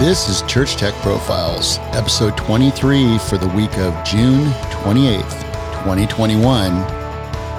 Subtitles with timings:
[0.00, 4.50] This is Church Tech Profiles, episode 23 for the week of June
[4.82, 5.40] 28th,
[5.84, 6.72] 2021.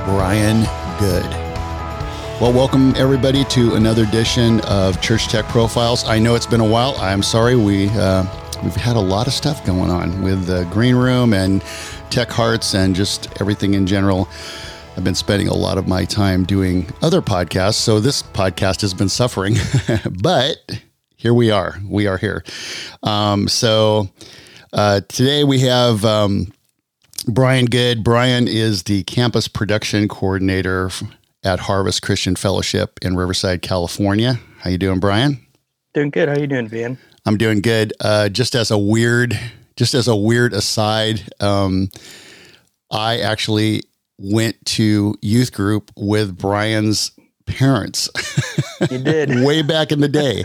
[0.04, 0.64] Brian
[1.00, 1.26] Good.
[2.42, 6.04] Well, welcome everybody to another edition of Church Tech Profiles.
[6.04, 6.96] I know it's been a while.
[6.98, 7.56] I'm sorry.
[7.56, 8.26] We uh,
[8.62, 11.64] we've had a lot of stuff going on with the green room and
[12.10, 14.28] Tech Hearts and just everything in general.
[14.98, 18.94] I've been spending a lot of my time doing other podcasts, so this podcast has
[18.94, 19.56] been suffering.
[20.22, 20.82] but
[21.26, 21.76] here we are.
[21.90, 22.44] We are here.
[23.02, 24.10] Um, so
[24.74, 26.54] uh, today we have um,
[27.28, 28.04] Brian Good.
[28.04, 30.92] Brian is the campus production coordinator
[31.44, 34.40] at Harvest Christian Fellowship in Riverside, California.
[34.60, 35.44] How you doing, Brian?
[35.96, 36.30] Doing good.
[36.30, 36.96] How you doing, Van?
[37.26, 37.92] I'm doing good.
[38.00, 39.36] Uh, just as a weird,
[39.78, 41.90] just as a weird aside, um,
[42.92, 43.82] I actually
[44.20, 47.14] went to youth group with Brian's
[47.48, 48.12] parents.
[48.92, 49.30] You did.
[49.46, 50.44] way back in the day.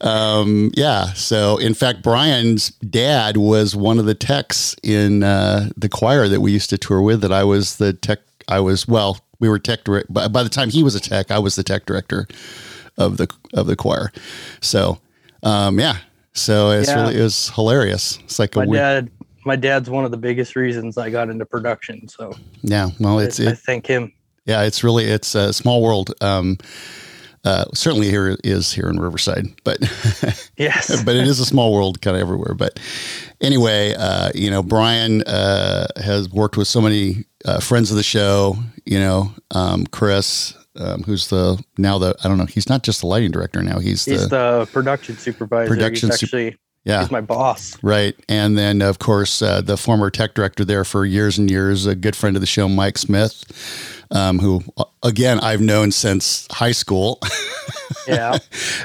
[0.00, 1.12] um, yeah.
[1.12, 6.40] So, in fact, Brian's dad was one of the techs in uh, the choir that
[6.40, 7.20] we used to tour with.
[7.20, 8.20] That I was the tech.
[8.48, 9.20] I was well.
[9.38, 10.12] We were tech director.
[10.12, 12.26] By, by the time he was a tech, I was the tech director
[12.98, 14.12] of the of the choir.
[14.60, 14.98] So,
[15.42, 15.96] um, yeah.
[16.32, 17.02] So it's Yeah.
[17.02, 18.18] really it was hilarious.
[18.24, 19.10] It's like a My weird, dad,
[19.44, 22.06] my dad's one of the biggest reasons I got into production.
[22.08, 22.32] So
[22.62, 22.90] yeah.
[23.00, 24.12] Well, it's I, I thank him.
[24.44, 24.62] yeah.
[24.62, 26.12] It's really it's a small world.
[26.20, 26.58] Um,
[27.44, 29.78] uh, certainly here is here in Riverside, but
[30.60, 31.02] Yes.
[31.04, 32.54] but it is a small world kind of everywhere.
[32.54, 32.78] But
[33.40, 38.02] anyway, uh, you know, Brian uh, has worked with so many uh, friends of the
[38.02, 38.56] show.
[38.84, 42.44] You know, um, Chris, um, who's the now the I don't know.
[42.44, 43.78] He's not just the lighting director now.
[43.78, 45.72] He's, He's the, the production supervisor.
[45.72, 47.00] Production he's actually yeah.
[47.00, 47.76] he's my boss.
[47.82, 48.14] Right.
[48.28, 51.94] And then, of course, uh, the former tech director there for years and years, a
[51.94, 56.72] good friend of the show, Mike Smith, um, who, uh, again, I've known since high
[56.72, 57.20] school.
[58.06, 58.38] Yeah.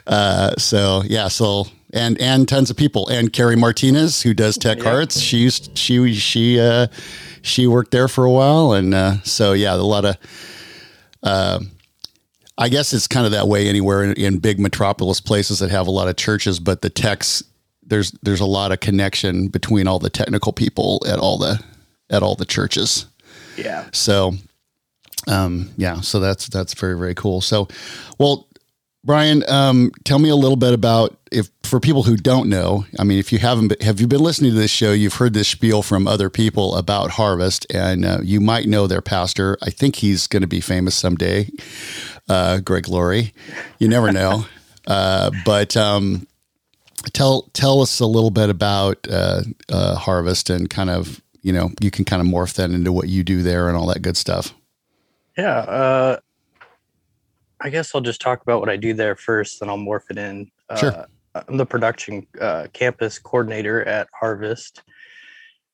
[0.05, 1.29] Uh, so, yeah.
[1.29, 3.07] So, and, and tons of people.
[3.07, 4.85] And Carrie Martinez, who does Tech Yep.
[4.85, 6.87] Hearts, she used, she, she, uh,
[7.41, 8.73] she worked there for a while.
[8.73, 10.17] And uh, so, yeah, a lot of,
[11.23, 11.59] uh,
[12.57, 15.87] I guess it's kind of that way anywhere in, in big metropolis places that have
[15.87, 17.43] a lot of churches, but the techs
[17.85, 21.59] there's there's a lot of connection between all the technical people at all the
[22.09, 23.05] at all the churches.
[23.57, 23.85] yeah.
[23.93, 24.33] So,
[25.27, 27.41] um, yeah, so that's that's very very cool.
[27.41, 27.67] So,
[28.19, 28.47] well,
[29.03, 32.85] Brian, um, tell me a little bit about if for people who don't know.
[32.99, 34.91] I mean, if you haven't, been- have you been listening to this show?
[34.93, 39.01] You've heard this spiel from other people about Harvest, and uh, you might know their
[39.01, 39.57] pastor.
[39.61, 41.49] I think he's going to be famous someday,
[42.29, 43.33] uh, Greg Laurie.
[43.79, 44.45] You never know,
[44.87, 45.75] uh, but.
[45.77, 46.27] Um,
[47.13, 49.41] Tell tell us a little bit about uh,
[49.71, 53.07] uh, Harvest and kind of you know you can kind of morph that into what
[53.07, 54.53] you do there and all that good stuff.
[55.37, 55.57] Yeah.
[55.59, 56.17] Uh,
[57.61, 60.17] I guess I'll just talk about what I do there first, then I'll morph it
[60.17, 60.51] in.
[60.77, 60.91] Sure.
[60.91, 61.05] Uh,
[61.47, 64.83] I'm the production uh, campus coordinator at Harvest.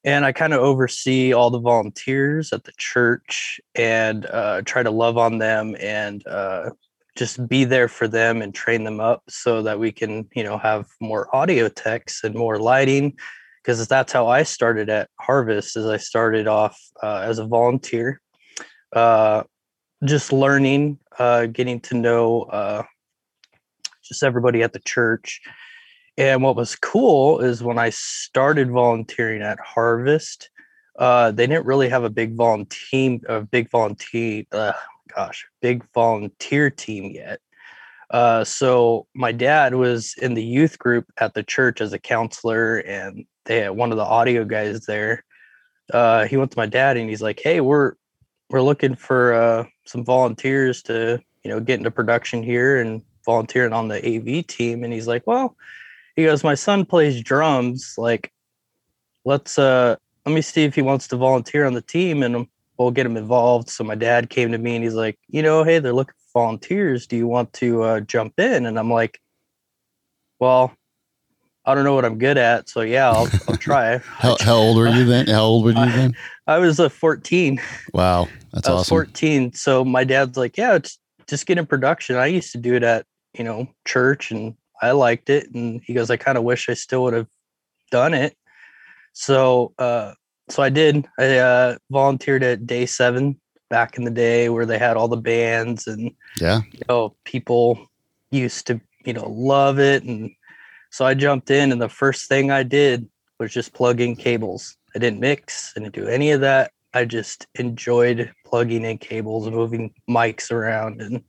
[0.04, 4.90] And I kind of oversee all the volunteers at the church and uh, try to
[4.90, 6.72] love on them and uh,
[7.18, 10.58] just be there for them and train them up so that we can, you know,
[10.58, 13.18] have more audio techs and more lighting.
[13.62, 15.78] Because that's how I started at Harvest.
[15.78, 18.20] as I started off uh, as a volunteer,
[18.94, 19.44] uh,
[20.04, 22.84] just learning, uh, getting to know uh,
[24.04, 25.42] just everybody at the church.
[26.18, 30.50] And what was cool is when I started volunteering at Harvest,
[30.98, 34.74] uh, they didn't really have a big volunteer, a big volunteer, uh,
[35.16, 37.40] gosh, big volunteer team yet.
[38.12, 42.78] Uh, so my dad was in the youth group at the church as a counselor,
[42.80, 45.24] and they had one of the audio guys there.
[45.94, 47.94] Uh, he went to my dad and he's like, "Hey, we're
[48.50, 53.74] we're looking for uh, some volunteers to you know get into production here and volunteering
[53.74, 55.56] on the AV team." And he's like, "Well,"
[56.16, 57.96] he goes, "My son plays drums.
[57.98, 58.32] Like,
[59.24, 59.96] let's uh
[60.26, 62.48] let me see if he wants to volunteer on the team and
[62.84, 65.64] we'll get them involved." So my dad came to me and he's like, "You know,
[65.64, 67.08] hey, they're looking for volunteers.
[67.08, 69.20] Do you want to uh, jump in?" And I'm like,
[70.40, 70.74] "Well."
[71.64, 74.00] I don't know what I'm good at, so yeah, I'll, I'll try.
[74.00, 75.28] How, how old were you then?
[75.28, 76.16] How old were you then?
[76.48, 77.62] I was a 14.
[77.94, 78.96] Wow, that's I was awesome.
[78.96, 79.54] 14.
[79.54, 82.16] So my dad's like, yeah, it's just get in production.
[82.16, 83.06] I used to do it at,
[83.38, 85.54] you know, church and I liked it.
[85.54, 87.28] And he goes, I kind of wish I still would have
[87.92, 88.36] done it.
[89.14, 90.14] So, uh,
[90.52, 91.08] so I did.
[91.18, 93.40] I uh, volunteered at Day Seven
[93.70, 97.88] back in the day, where they had all the bands, and Yeah, you know, people
[98.32, 100.04] used to, you know, love it.
[100.04, 100.32] And
[100.90, 103.10] so I jumped in, and the first thing I did
[103.40, 104.78] was just plug in cables.
[104.96, 106.72] I didn't mix, I didn't do any of that.
[106.94, 111.24] I just enjoyed plugging in cables, and moving mics around, and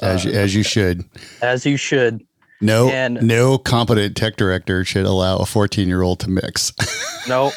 [0.00, 1.04] as you, as you should.
[1.42, 2.24] as you should.
[2.60, 6.72] No, And- no competent tech director should allow a 14 year old to mix.
[7.28, 7.52] No,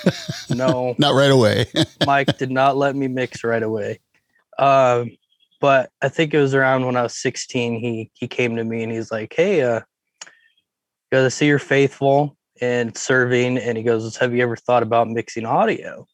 [0.49, 1.65] no, Not right away.
[2.05, 4.01] Mike did not let me mix right away.
[4.59, 5.11] Um,
[5.61, 7.79] but I think it was around when I was 16.
[7.79, 9.79] He he came to me and he's like, "Hey, uh,
[11.09, 15.45] gotta see you're faithful and serving." And he goes, "Have you ever thought about mixing
[15.45, 16.05] audio?"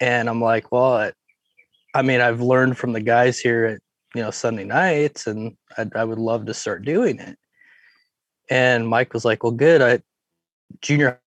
[0.00, 1.12] And I'm like, "Well, I,
[1.94, 3.80] I mean, I've learned from the guys here at
[4.16, 7.38] you know Sunday nights, and I, I would love to start doing it."
[8.50, 9.80] And Mike was like, "Well, good.
[9.80, 10.02] I
[10.80, 11.20] junior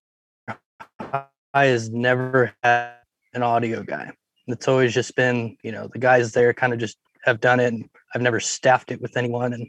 [1.00, 2.94] high has never had
[3.34, 4.12] an audio guy.
[4.48, 7.74] It's always just been, you know, the guys there kind of just have done it.
[7.74, 9.54] And I've never staffed it with anyone.
[9.54, 9.68] And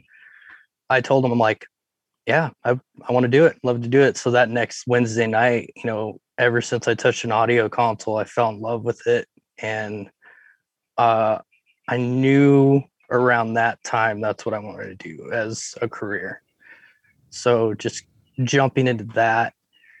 [0.89, 1.65] I told him, I'm like,
[2.25, 3.57] yeah, I, I want to do it.
[3.63, 4.17] Love to do it.
[4.17, 8.23] So that next Wednesday night, you know, ever since I touched an audio console, I
[8.25, 9.27] fell in love with it.
[9.59, 10.09] And
[10.97, 11.39] uh,
[11.87, 12.81] I knew
[13.11, 16.41] around that time that's what I wanted to do as a career.
[17.35, 18.03] So just
[18.43, 19.53] jumping into that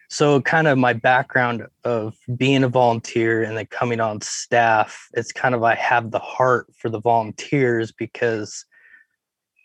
[0.09, 5.31] so kind of my background of being a volunteer and then coming on staff it's
[5.31, 8.65] kind of i have the heart for the volunteers because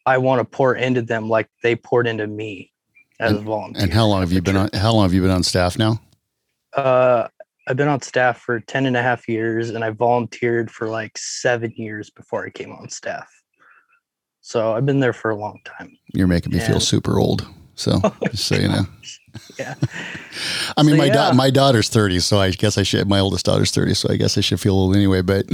[0.07, 2.71] i want to pour into them like they poured into me
[3.19, 5.31] as a volunteer and how long have you been on, how long have you been
[5.31, 6.01] on staff now?
[6.77, 7.27] uh
[7.69, 11.19] i've been on staff for 10 and a half years and i volunteered for like
[11.19, 13.29] seven years before i came on staff
[14.41, 17.47] so i've been there for a long time You're making me feel super old.
[17.81, 18.01] So
[18.31, 18.85] just so you know,
[19.59, 19.75] yeah
[20.77, 21.13] I mean, So, my yeah.
[21.31, 23.09] da- my daughter's 30, so I guess I should.
[23.09, 25.23] My oldest daughter's 30, so I guess I should feel old anyway.
[25.23, 25.47] But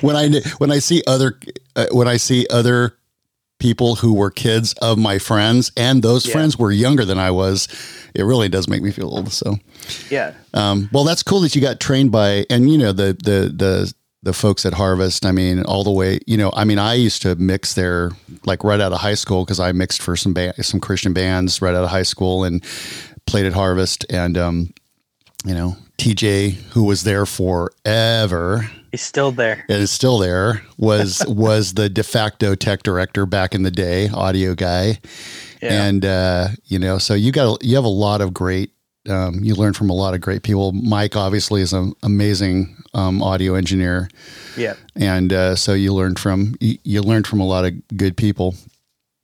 [0.00, 1.38] when I when I see other
[1.76, 2.96] uh, when I see other
[3.58, 6.32] people who were kids of my friends and those Yeah.
[6.32, 7.68] friends were younger than I was,
[8.14, 9.30] it really does make me feel old.
[9.32, 9.58] So,
[10.08, 13.52] yeah um, well, that's cool that you got trained by and you know the the
[13.54, 15.24] the the folks at Harvest.
[15.24, 16.20] I mean, all the way.
[16.26, 18.10] You know, I mean, I used to mix there
[18.44, 21.62] like right out of high school because I mixed for some ba- some Christian bands
[21.62, 22.64] right out of high school and
[23.26, 24.74] played at Harvest and um,
[25.44, 31.24] you know TJ who was there forever he's still there and is still there was
[31.28, 34.98] was the de facto tech director back in the day audio guy
[35.62, 38.72] yeah and uh, you know so you got you have a lot of great
[39.10, 43.22] um, you learn from a lot of great people mike obviously is an amazing um,
[43.22, 44.08] audio engineer
[44.56, 48.16] yeah and uh, so you learned from you, you learned from a lot of good
[48.16, 48.54] people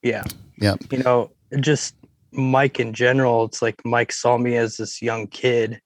[0.03, 0.25] yeah
[0.59, 1.31] yeah you know,
[1.61, 1.95] just
[2.33, 5.81] Mike in general, it's like Mike saw me as this young kid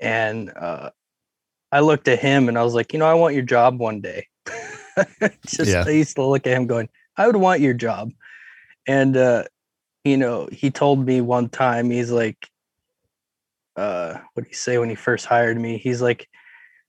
[0.00, 0.90] and uh
[1.72, 4.00] I looked at him and I was like, you know, I want your job one
[4.00, 4.28] day.
[5.46, 5.84] just Yeah.
[5.86, 8.12] I used to look at him going, I would want your job.
[8.86, 9.44] And uh,
[10.04, 12.48] you know, he told me one time, he's like,
[13.76, 15.78] uh, what did he say when he first hired me?
[15.78, 16.28] He's like,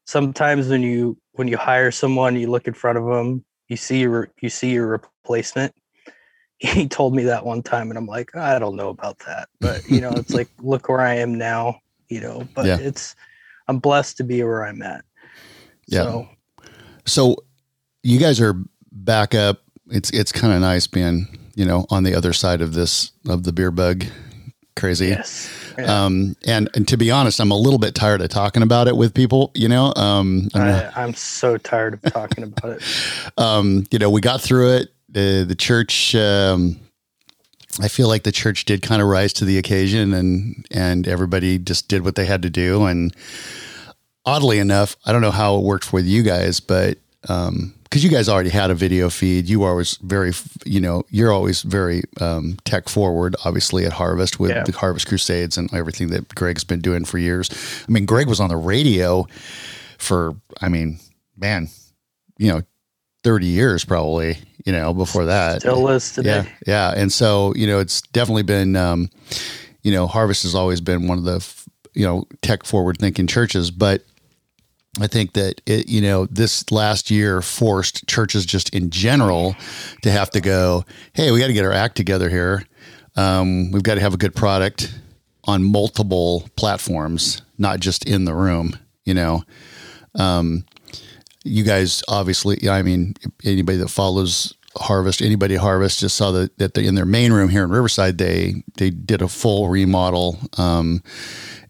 [0.05, 3.99] sometimes when you when you hire someone, you look in front of them, you see
[3.99, 5.73] your you see your replacement
[6.59, 9.87] he told me that one time and i'm like i don't know about that but
[9.87, 11.79] you know it's like look where i am now
[12.09, 12.77] you know but Yeah.
[12.79, 13.15] it's
[13.67, 15.05] i'm blessed to be where i'm at
[15.87, 16.03] Yeah.
[16.03, 16.27] so
[17.05, 17.35] so
[18.03, 18.55] you guys are
[18.91, 22.73] back up it's it's kind of nice being you know on the other side of
[22.73, 24.05] this of the beer bug
[24.77, 26.05] crazy yes yeah.
[26.05, 28.95] um and and to be honest i'm a little bit tired of talking about it
[28.95, 30.91] with people you know um I.
[30.95, 32.83] I'm so tired of talking about it
[33.37, 34.93] um, you know, we got through it.
[35.09, 36.79] The the church, um,
[37.79, 41.57] I feel like the church did kind of rise to the occasion, and and everybody
[41.57, 42.85] just did what they had to do.
[42.85, 43.15] And
[44.25, 46.97] oddly enough, I don't know how it worked with you guys, but
[47.29, 50.31] um, because you guys already had a video feed, you always very,
[50.65, 54.63] you know, you're always very um, tech forward, obviously at Harvest with Yeah.
[54.63, 57.49] the Harvest Crusades and everything that Greg's been doing for years.
[57.87, 59.25] I mean, Greg was on the radio
[59.97, 60.99] for, I mean,
[61.35, 61.69] man,
[62.37, 62.61] you know,
[63.23, 65.61] 30 years probably, you know, before that.
[65.61, 66.91] still is today Yeah.
[66.91, 66.93] Yeah.
[66.95, 69.09] And so, you know, it's definitely been, um,
[69.81, 71.43] you know, Harvest has always been one of the,
[71.95, 74.03] you know, tech forward thinking churches, but
[74.99, 79.55] I think that it, you know, this last year forced churches just in general
[80.01, 82.63] to have to go, Hey, we got to get our act together here.
[83.15, 84.93] Um, we've got to have a good product
[85.45, 89.43] on multiple platforms, not just in the room, you know?
[90.15, 90.65] Um,
[91.43, 96.73] you guys obviously, I mean, anybody that follows Harvest, anybody Harvest just saw that, that
[96.73, 101.01] they, in their main room here in Riverside, they, they did a full remodel, um,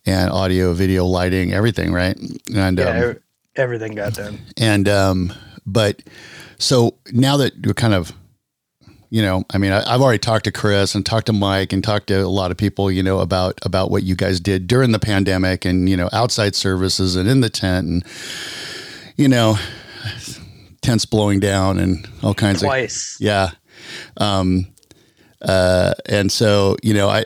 [0.08, 1.92] and audio, video, lighting, everything.
[1.92, 2.18] Right.
[2.56, 3.18] And, yeah um,
[3.56, 5.34] everything got done and, um,
[5.66, 6.02] but
[6.60, 8.14] so now that you're kind of,
[9.10, 11.84] you know, I mean, I, I've already talked to Chris and talked to Mike and
[11.84, 14.92] talked to a lot of people, you know, about, about what you guys did during
[14.92, 18.06] the pandemic and, you know, outside services and in the tent and,
[19.16, 19.58] you know,
[20.82, 23.52] tents blowing down and all kinds of twice yeah.
[24.18, 24.68] Um,
[25.42, 27.24] Uh, and so, you know, I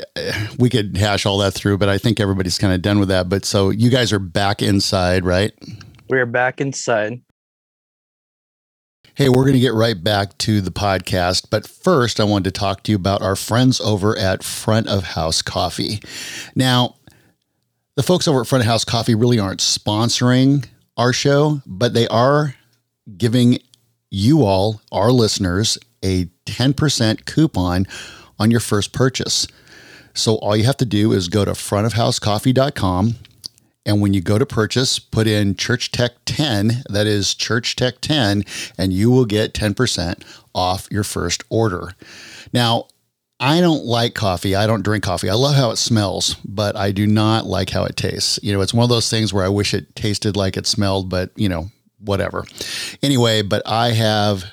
[0.60, 3.30] we could hash all that through, but I think everybody's kind of done with that.
[3.30, 5.54] But so you guys are back inside, right?
[6.10, 7.22] We are back inside.
[9.14, 11.48] Hey, we're going to get right back to the podcast.
[11.50, 15.04] But first, I wanted to talk to you about our friends over at Front of
[15.04, 16.00] House Coffee.
[16.56, 16.96] Now,
[17.96, 20.66] the folks over at Front of House Coffee really aren't sponsoring
[20.96, 22.56] our show, but they are
[23.18, 23.60] giving
[24.10, 27.88] you all, our listeners, a 10% coupon
[28.40, 29.48] on your first purchase.
[30.14, 33.16] So all you have to do is go to frontofhousecoffee.com
[33.86, 37.96] and when you go to purchase, put in Church Tech 10, that is Church Tech
[38.02, 38.44] 10,
[38.78, 41.94] and you will get 10% off your first order.
[42.54, 42.88] Now,
[43.40, 44.56] I don't like coffee.
[44.56, 45.30] I don't drink coffee.
[45.30, 48.40] I love how it smells, but I do not like how it tastes.
[48.44, 51.10] You know, it's one of those things where I wish it tasted like it smelled,
[51.10, 52.46] but, you know, whatever.
[53.02, 54.46] Anyway, but I have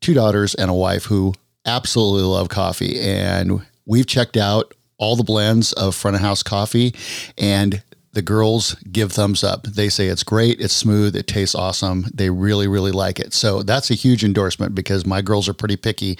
[0.00, 1.34] two daughters and a wife who
[1.66, 2.98] absolutely love coffee.
[3.00, 6.94] And we've checked out all the blends of front of house coffee
[7.36, 9.64] and the girls give thumbs up.
[9.64, 12.06] They say it's great, it's smooth, it tastes awesome.
[12.12, 13.32] They really, really like it.
[13.32, 16.18] So that's a huge endorsement because my girls are pretty picky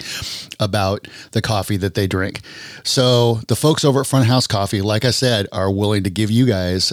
[0.60, 2.42] about the coffee that they drink.
[2.84, 6.10] So the folks over at Front of House Coffee, like I said, are willing to
[6.10, 6.92] give you guys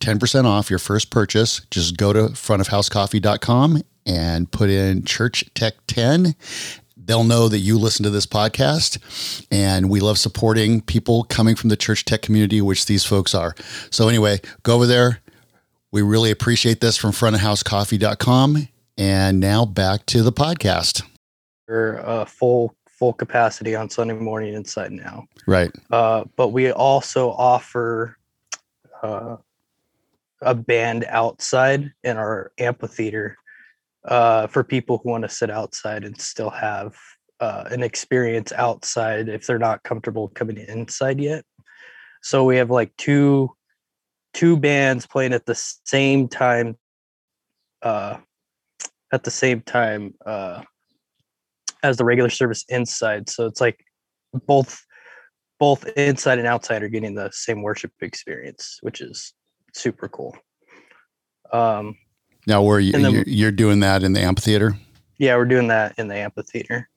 [0.00, 1.62] 10% off your first purchase.
[1.70, 6.34] Just go to frontofhousecoffee.com and put in Church Tech 10
[7.06, 8.98] they'll know that you listen to this podcast
[9.50, 13.54] and we love supporting people coming from the church tech community which these folks are.
[13.90, 15.20] So anyway go over there.
[15.92, 18.68] We really appreciate this from frontofhousecoffee.com
[18.98, 21.02] and now back to the podcast.
[21.68, 25.26] We're uh, full full capacity on sunday morning inside now.
[25.46, 25.70] Right.
[25.90, 28.16] Uh, but we also offer
[29.02, 29.36] uh,
[30.40, 33.36] a band outside in our amphitheater
[34.04, 36.94] uh, for people who want to sit outside and still have
[37.40, 41.44] uh, an experience outside if they're not comfortable coming inside yet.
[42.22, 43.50] So we have like two
[44.32, 46.76] two bands playing at the same time
[47.82, 48.18] uh,
[49.12, 50.62] at the same time uh,
[51.82, 53.28] as the regular service inside.
[53.28, 53.84] So it's like
[54.46, 54.82] both
[55.60, 59.34] both inside and outside are getting the same worship experience, which is
[59.72, 60.36] super cool.
[61.52, 61.96] Um,
[62.46, 64.76] now, where you then, you're doing that in the amphitheater?
[65.18, 66.88] Yeah, we're doing that in the amphitheater,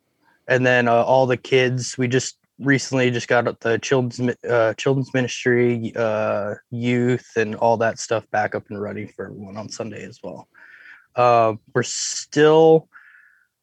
[0.47, 1.97] and then uh, all the kids.
[1.97, 7.99] We just recently just got the children's uh, children's ministry, uh, youth, and all that
[7.99, 10.47] stuff back up and running for everyone on Sunday as well.
[11.15, 12.89] Uh, we're still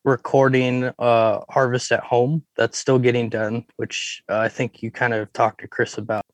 [0.05, 2.45] recording uh, Harvest at Home.
[2.57, 6.25] That's still getting done, which uh, I think you kind of talked to Chris about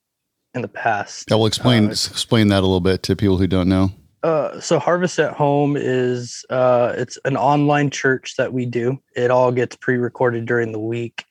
[0.54, 1.30] in the past.
[1.30, 3.92] I will explain uh, explain that a little bit to people who don't know.
[4.22, 8.98] Uh, so Harvest at Home is uh, it's an online church that we do.
[9.16, 11.24] It all gets pre-recorded during the week.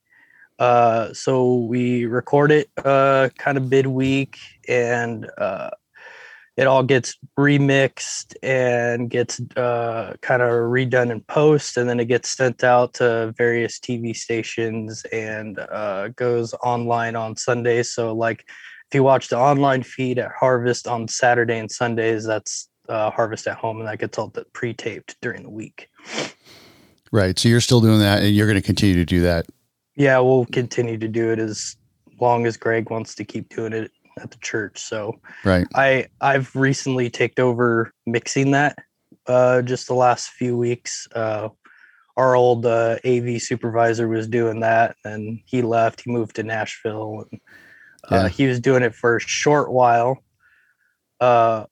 [0.58, 5.70] Uh, so we record it uh, kind of midweek, and uh,
[6.58, 12.06] it all gets remixed and gets uh, kind of redone in post, and then it
[12.06, 17.92] gets sent out to various TV stations and uh, goes online on Sundays.
[17.92, 18.44] So like
[18.90, 23.48] if you watch the online feed at Harvest on Saturday and Sundays, that's uh, harvest
[23.48, 25.90] at home, and that gets all pre-taped during the week.
[27.12, 27.38] Right.
[27.40, 29.46] So you're still doing that, and you're going to continue to do that.
[29.96, 31.76] Yeah, we'll continue to do it as
[32.20, 33.92] long as Greg wants to keep doing it
[34.22, 34.80] at the church.
[34.80, 35.68] So right.
[35.76, 38.78] I I've recently taken over mixing that.
[39.28, 41.08] Uh, just the last few weeks.
[41.14, 41.50] Uh,
[42.18, 46.02] our old uh, AV supervisor was doing that, and he left.
[46.02, 47.42] He moved to Nashville, and
[48.12, 48.28] uh, yeah.
[48.28, 50.24] he was doing it for a short while.
[51.20, 51.66] Uh,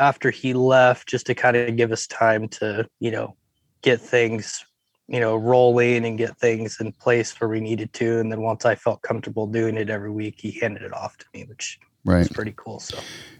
[0.00, 3.36] after he left just to kind of give us time to you know
[3.82, 4.64] get things
[5.06, 8.64] you know rolling and get things in place where we needed to and then once
[8.64, 12.20] i felt comfortable doing it every week he handed it off to me which right.
[12.20, 12.98] was pretty cool so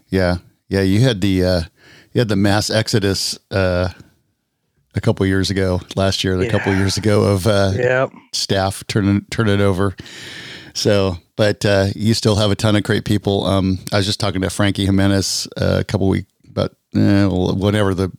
[0.09, 0.37] yeah
[0.69, 1.61] yeah you had the uh
[2.13, 3.89] you had the mass exodus uh
[4.93, 6.51] a couple years ago last year a yeah.
[6.51, 8.11] couple years ago of uh yep.
[8.33, 9.95] staff turning turn it over
[10.73, 14.19] so but uh you still have a ton of great people um i was just
[14.19, 16.40] talking to frankie jimenez uh, a couple weeks but
[16.95, 18.11] eh, whenever the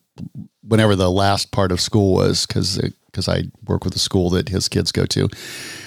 [0.67, 4.49] whenever the last part of school was, because because I work with a school that
[4.49, 5.29] his kids go to.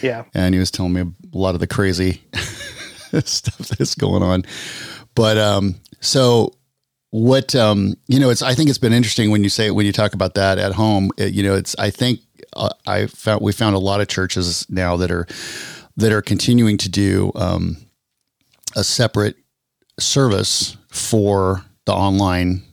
[0.01, 2.21] Yeah, and he was telling me a lot of the crazy
[3.23, 4.45] stuff that's going on.
[5.15, 6.53] But um, so
[7.11, 9.93] what um, you know, it's I think it's been interesting when you say when you
[9.93, 11.11] talk about that at home.
[11.17, 12.19] It, you know, it's I think
[12.55, 15.25] uh, I found we found a lot of churches now that are
[15.97, 17.77] that are continuing to do um,
[18.75, 19.37] a separate
[19.97, 22.63] service for the online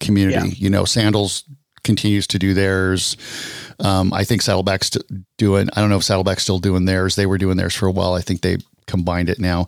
[0.00, 0.48] community.
[0.48, 0.54] Yeah.
[0.56, 1.44] You know, Sandals
[1.82, 3.16] continues to do theirs.
[3.78, 4.90] Um, I think Saddleback's
[5.36, 5.68] doing.
[5.74, 7.16] I don't know if Saddleback's still doing theirs.
[7.16, 8.14] They were doing theirs for a while.
[8.14, 9.66] I think they combined it now.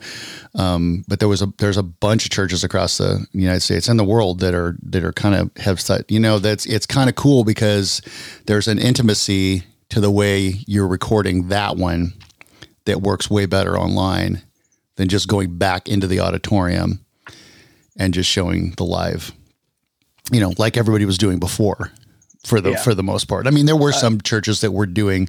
[0.55, 3.99] Um, but there was a there's a bunch of churches across the United States and
[3.99, 7.17] the world that are that are kind of have you know that's it's kind of
[7.17, 8.03] cool because
[8.47, 12.13] there's an intimacy to the way you're recording that one
[12.85, 14.43] that works way better online
[14.97, 17.05] than just going back into the auditorium
[17.99, 19.33] and just showing the live
[20.33, 21.91] you know like everybody was doing before
[22.45, 22.83] for the yeah.
[22.83, 25.29] for the most part i mean there were uh, some churches that were doing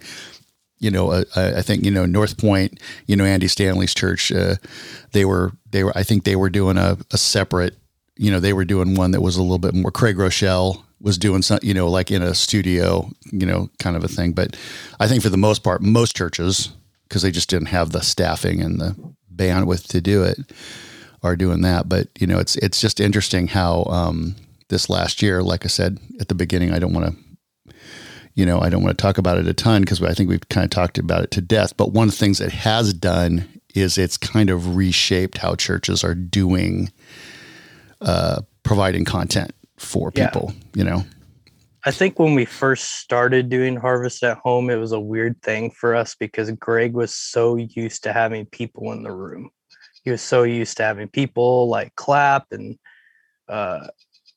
[0.79, 4.31] you know, uh, I think you know North Point, you know Andy Stanley's church.
[4.31, 4.55] Uh,
[5.11, 7.75] they were they were I think they were doing a, a separate,
[8.15, 9.91] you know, they were doing one that was a little bit more.
[9.91, 14.03] Craig Groeschel was doing some, you know, like in a studio, you know, kind of
[14.03, 14.33] a thing.
[14.33, 14.55] But
[14.99, 16.69] I think for the most part, most churches,
[17.07, 18.95] because they just didn't have the staffing and the
[19.35, 20.37] bandwidth to do it,
[21.23, 21.89] are doing that.
[21.89, 24.35] But you know, it's it's just interesting how um,
[24.69, 27.73] this last year, like I said at the beginning, I don't want to
[28.37, 30.47] you know, I don't want to talk about it a ton because I think we've
[30.47, 31.75] kind of talked about it to death.
[31.75, 36.03] But one of the things it has done is it's kind of reshaped how churches
[36.03, 36.91] are doing,
[37.99, 40.61] uh, providing content for people, yeah.
[40.75, 41.03] you know.
[41.83, 45.71] I think when we first started doing Harvest at Home, it was a weird thing
[45.71, 49.49] for us because Greg was so used to having people in the room.
[50.03, 52.77] He was so used to having people like clap and
[53.49, 53.87] uh,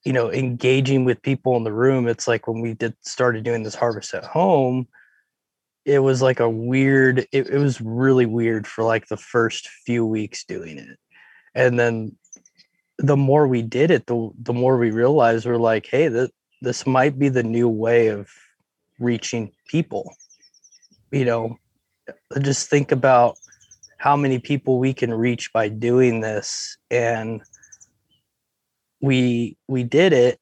[0.05, 3.63] you know engaging with people in the room it's like when we did started doing
[3.63, 4.87] this harvest at home
[5.85, 10.05] it was like a weird it, it was really weird for like the first few
[10.05, 10.99] weeks doing it.
[11.55, 12.17] And then
[12.99, 16.31] the more we did it the the more we realized we're like hey that
[16.61, 18.31] this might be the new way of
[18.99, 20.15] reaching people.
[21.11, 21.59] You know
[22.09, 23.37] uh, just think about
[23.99, 27.43] how many people we can reach by doing this and
[29.01, 30.39] we we did it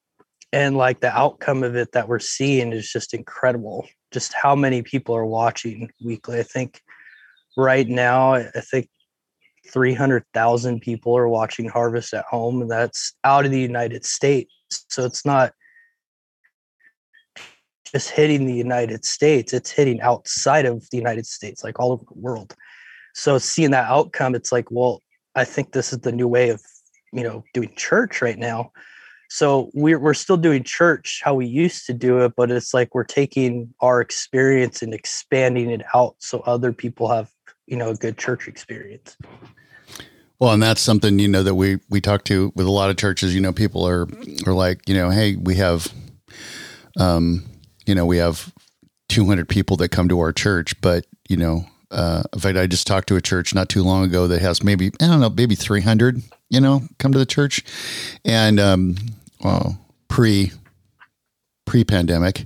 [0.52, 3.86] and like the outcome of it that we're seeing is just incredible.
[4.12, 6.38] Just how many people are watching weekly.
[6.38, 6.80] I think
[7.58, 8.88] right now i think
[9.72, 14.54] 300,000 people are watching harvest at home and that's out of the united states.
[14.88, 15.52] So it's not
[17.92, 22.04] just hitting the united states it's hitting outside of the united states like all over
[22.04, 22.54] the world.
[23.14, 25.02] So seeing that outcome it's like well
[25.34, 26.62] i think this is the new way of
[27.12, 28.72] you know doing church right now.
[29.30, 32.94] So we're, we're still doing church how we used to do it but it's like
[32.94, 37.30] we're taking our experience and expanding it out so other people have
[37.66, 39.16] you know a good church experience.
[40.38, 42.96] Well and that's something you know that we we talk to with a lot of
[42.96, 44.06] churches you know people are
[44.46, 45.92] are like you know hey we have
[46.98, 47.44] um
[47.86, 48.52] you know we have
[49.08, 52.86] 200 people that come to our church but you know uh, in fact, I just
[52.86, 55.54] talked to a church not too long ago that has maybe I don't know, maybe
[55.54, 57.64] 300 you know, come to the church.
[58.24, 58.96] And um,
[59.42, 60.52] well, pre
[61.64, 62.44] pre pandemic,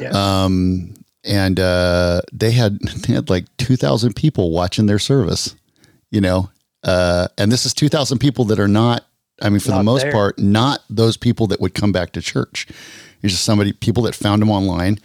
[0.00, 0.10] yeah.
[0.10, 5.54] um, and uh, they had they had like two thousand people watching their service.
[6.10, 6.50] You know,
[6.84, 9.06] uh, and this is two thousand people that are not.
[9.40, 10.12] I mean, for not the most there.
[10.12, 12.68] part, not those people that would come back to church.
[13.22, 14.98] He's just somebody, people that found him online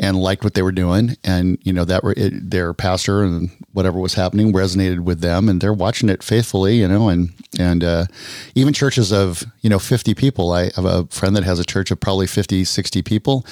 [0.00, 1.16] and liked what they were doing.
[1.22, 5.48] And, you know, that were it, their pastor and whatever was happening resonated with them
[5.48, 8.06] and they're watching it faithfully, you know, and, and, uh,
[8.54, 10.52] even churches of, you know, 50 people.
[10.52, 13.46] I have a friend that has a church of probably 50, 60 people.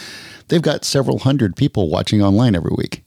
[0.49, 3.03] They've got several hundred people watching online every week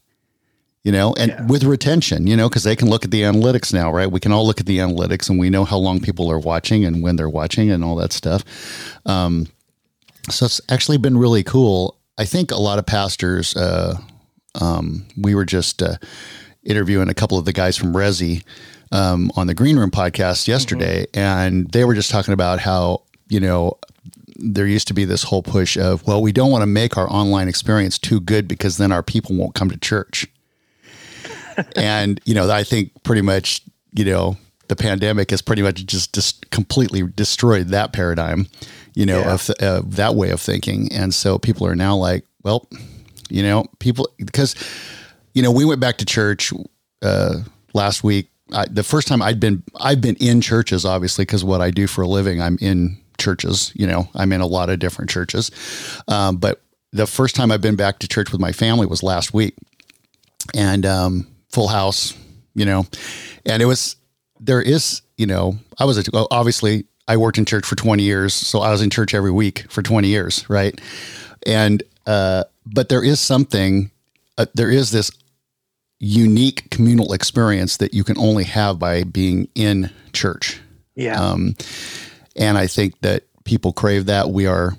[0.82, 1.46] you know, and yeah.
[1.46, 4.10] with retention, you know, because they can look at the analytics now, right?
[4.10, 6.84] We can all look at the analytics and we know how long people are watching
[6.84, 8.44] and when they're watching and all that stuff.
[9.04, 9.48] Um,
[10.30, 11.98] so it's actually been really cool.
[12.18, 13.98] I think a lot of pastors, uh,
[14.60, 15.96] um, we were just uh,
[16.64, 18.42] interviewing a couple of the guys from Resi
[18.92, 21.18] um, on the Green Room podcast yesterday, mm-hmm.
[21.18, 23.78] and they were just talking about how, you know,
[24.36, 27.10] there used to be this whole push of, well, we don't want to make our
[27.10, 30.26] online experience too good because then our people won't come to church.
[31.76, 33.62] and, you know, I think pretty much,
[33.92, 34.36] you know,
[34.70, 38.46] the pandemic has pretty much just, just completely destroyed that paradigm
[38.94, 39.34] you know, yeah.
[39.34, 40.92] of uh, that way of thinking.
[40.92, 42.66] And so people are now like, well,
[43.28, 44.54] you know, people because
[45.34, 46.52] you know we went back to church
[47.02, 47.36] uh,
[47.72, 48.28] last week.
[48.52, 51.86] I, the first time I'd been I've been in churches, obviously, because what I do
[51.86, 53.72] for a living, I'm in churches.
[53.74, 55.50] You know, I'm in a lot of different churches.
[56.08, 56.60] Um, but
[56.92, 59.54] the first time I've been back to church with my family was last week,
[60.54, 62.16] and um, full house.
[62.54, 62.86] You know,
[63.46, 63.94] and it was
[64.40, 68.34] there is you know I was a, obviously I worked in church for 20 years,
[68.34, 70.80] so I was in church every week for 20 years, right?
[71.46, 73.90] And uh, but there is something,
[74.38, 75.10] uh, there is this
[75.98, 80.60] unique communal experience that you can only have by being in church.
[80.94, 81.20] Yeah.
[81.20, 81.56] Um,
[82.36, 84.30] and I think that people crave that.
[84.30, 84.76] We are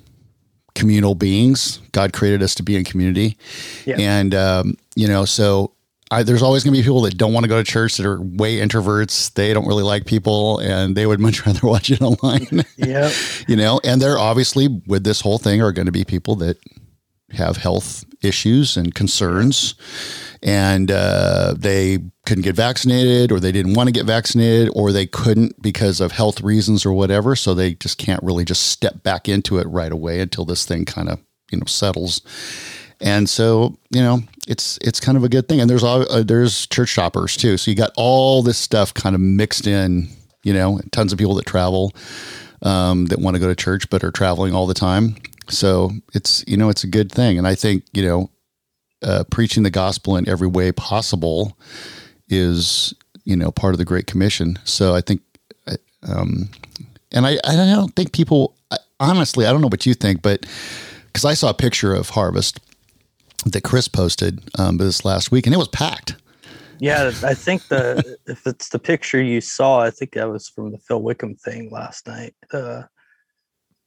[0.74, 1.80] communal beings.
[1.92, 3.38] God created us to be in community.
[3.86, 3.98] Yeah.
[4.00, 5.74] And, um, you know, so
[6.12, 8.06] I, there's always going to be people that don't want to go to church that
[8.06, 9.34] are way introverts.
[9.34, 12.66] They don't really like people and they would much rather watch it online.
[12.76, 13.12] Yeah.
[13.48, 16.58] you know, and there obviously with this whole thing are going to be people that
[17.32, 19.76] have health issues and concerns
[20.44, 25.06] and uh, they couldn't get vaccinated or they didn't want to get vaccinated or they
[25.06, 29.30] couldn't because of health reasons or whatever so they just can't really just step back
[29.30, 31.20] into it right away until this thing kind of
[31.52, 32.22] you know settles
[33.02, 35.60] and so you know it's it's kind of a good thing.
[35.60, 37.58] And there's all uh, there's church shoppers too.
[37.58, 40.08] So you got all this stuff kind of mixed in
[40.44, 41.94] you know tons of people that travel
[42.62, 45.16] um, that want to go to church but are traveling all the time.
[45.50, 48.30] So it's you know it's a good thing, and I think you know
[49.04, 51.58] uh, preaching the gospel in every way possible
[52.30, 52.94] is
[53.26, 54.58] you know part of the Great Commission.
[54.64, 55.22] So I think,
[56.08, 56.50] um,
[57.12, 58.56] and I I don't think people
[59.00, 60.46] honestly I don't know what you think, but
[61.08, 62.60] because I saw a picture of Harvest
[63.46, 66.16] that Chris posted um, this last week, and it was packed.
[66.80, 70.72] Yeah, I think the if it's the picture you saw, I think that was from
[70.72, 72.34] the Phil Wickham thing last night.
[72.52, 72.84] Uh,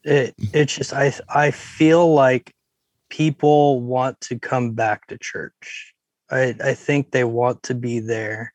[0.04, 2.54] it it's just I I feel like
[3.10, 5.94] people want to come back to church.
[6.30, 8.52] I I think they want to be there.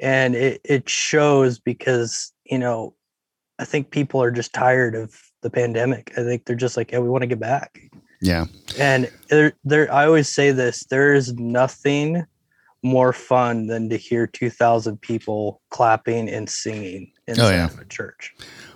[0.00, 2.94] And it it shows because, you know,
[3.58, 6.12] I think people are just tired of the pandemic.
[6.16, 7.78] I think they're just like, yeah, we want to get back.
[8.20, 8.46] Yeah.
[8.78, 12.26] And there there I always say this, there is nothing
[12.82, 17.64] more fun than to hear 2000 people clapping and singing inside oh, yeah.
[17.64, 18.34] of a church.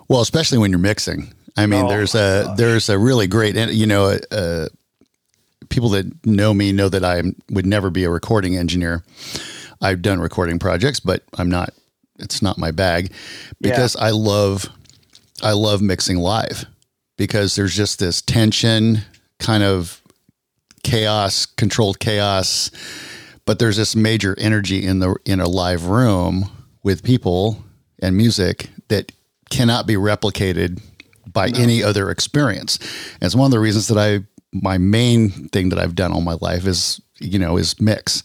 [0.08, 1.32] Well, especially when you're mixing.
[1.56, 2.56] I mean, oh there's a gosh.
[2.56, 4.68] there's a really great, you know, uh,
[5.68, 9.02] people that know me know that I would never be a recording engineer.
[9.80, 11.70] I've done recording projects, but I'm not.
[12.18, 13.12] It's not my bag
[13.60, 14.06] because yeah.
[14.06, 14.68] I love
[15.42, 16.64] I love mixing live
[17.16, 19.02] because there's just this tension,
[19.38, 20.00] kind of
[20.82, 22.70] chaos, controlled chaos,
[23.44, 26.50] but there's this major energy in the in a live room
[26.82, 27.62] with people
[28.00, 29.12] and music that
[29.50, 30.82] cannot be replicated
[31.26, 31.58] by no.
[31.58, 32.78] any other experience.
[33.14, 36.20] And it's one of the reasons that I my main thing that I've done all
[36.20, 38.22] my life is you know is mix.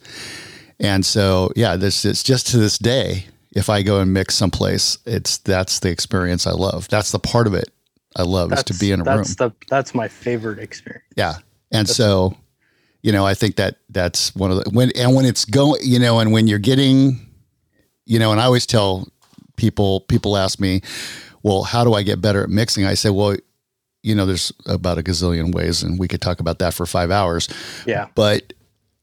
[0.79, 3.25] And so yeah, this is just to this day.
[3.55, 6.87] If I go and mix someplace, it's that's the experience I love.
[6.89, 7.69] That's the part of it
[8.15, 9.49] I love that's, is to be in a that's room.
[9.49, 11.05] The, that's my favorite experience.
[11.15, 11.35] Yeah,
[11.71, 12.37] and that's so
[13.01, 15.99] you know I think that that's one of the when and when it's going you
[15.99, 17.19] know and when you're getting
[18.05, 19.07] you know and I always tell
[19.57, 20.81] people people ask me
[21.43, 22.85] well, how do I get better at mixing?
[22.85, 23.35] I say, well,
[24.01, 27.11] you know, there's about a gazillion ways, and we could talk about that for five
[27.11, 27.47] hours.
[27.85, 28.07] Yeah.
[28.15, 28.53] But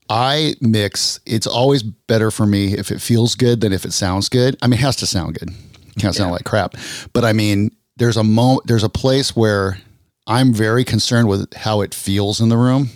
[0.09, 4.29] I mix, it's always better for me if it feels good than if it sounds
[4.29, 4.57] good.
[4.63, 5.51] I mean, it has to sound good.
[5.51, 6.75] It can't sound like crap.
[7.13, 7.71] But I mean,
[8.01, 9.79] there's a moment, there's a place where
[10.27, 12.89] I'm very concerned with how it feels in the room.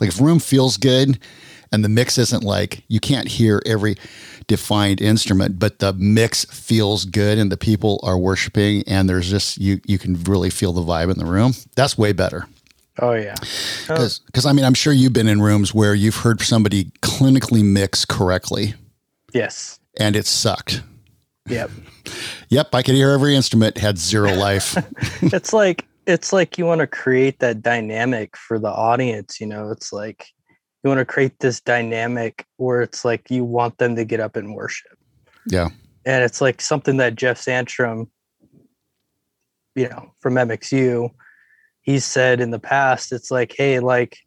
[0.00, 1.18] Like if room feels good
[1.70, 3.96] and the mix isn't like you can't hear every
[4.46, 9.58] defined instrument, but the mix feels good and the people are worshiping and there's just
[9.58, 11.52] you you can really feel the vibe in the room.
[11.76, 12.46] That's way better.
[13.00, 13.34] Oh yeah.
[13.86, 14.48] Because oh.
[14.48, 18.74] I mean I'm sure you've been in rooms where you've heard somebody clinically mix correctly.
[19.34, 19.78] Yes.
[20.00, 20.82] And it sucked.
[21.48, 21.70] Yep.
[22.48, 24.76] yep, I could hear every instrument had zero life.
[25.22, 29.70] it's like it's like you want to create that dynamic for the audience, you know.
[29.70, 30.26] It's like
[30.82, 34.36] you want to create this dynamic where it's like you want them to get up
[34.36, 34.98] and worship.
[35.46, 35.68] Yeah.
[36.04, 38.10] And it's like something that Jeff Santrum,
[39.76, 41.10] you know, from MXU,
[41.82, 44.18] he's said in the past, it's like, hey, like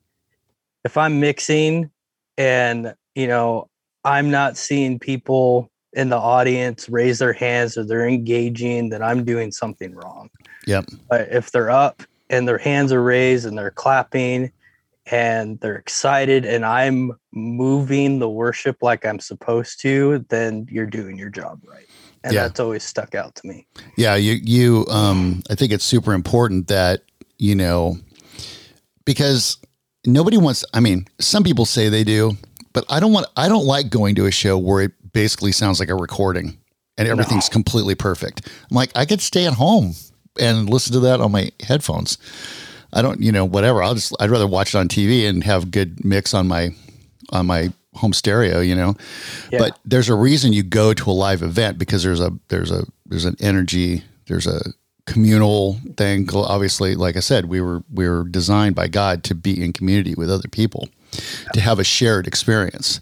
[0.85, 1.91] if I'm mixing
[2.37, 3.69] and, you know,
[4.05, 9.23] I'm not seeing people in the audience raise their hands or they're engaging, then I'm
[9.23, 10.29] doing something wrong.
[10.67, 10.89] Yep.
[11.09, 14.51] But if they're up and their hands are raised and they're clapping
[15.07, 21.17] and they're excited and I'm moving the worship like I'm supposed to, then you're doing
[21.17, 21.85] your job right.
[22.23, 22.43] And yeah.
[22.43, 23.67] that's always stuck out to me.
[23.97, 27.03] Yeah, you you um I think it's super important that,
[27.37, 27.97] you know,
[29.05, 29.59] because
[30.05, 32.35] nobody wants I mean, some people say they do,
[32.73, 35.79] but I don't want I don't like going to a show where it basically sounds
[35.79, 36.57] like a recording
[36.97, 37.53] and everything's no.
[37.53, 38.45] completely perfect.
[38.69, 39.93] I'm like I could stay at home
[40.37, 42.17] and listen to that on my headphones.
[42.91, 43.81] I don't, you know, whatever.
[43.81, 46.69] I'll just, I'd rather watch it on TV and have good mix on my,
[47.29, 48.95] on my home stereo, you know.
[49.51, 49.59] Yeah.
[49.59, 52.85] But there's a reason you go to a live event because there's a, there's a,
[53.05, 54.61] there's an energy, there's a
[55.05, 56.27] communal thing.
[56.33, 60.13] Obviously, like I said, we were, we were designed by God to be in community
[60.13, 61.51] with other people, yeah.
[61.53, 62.99] to have a shared experience.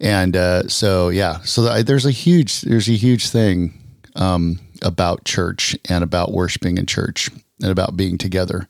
[0.00, 3.72] And uh, so, yeah, so there's a huge, there's a huge thing
[4.16, 7.30] um, about church and about worshiping in church
[7.62, 8.66] and about being together.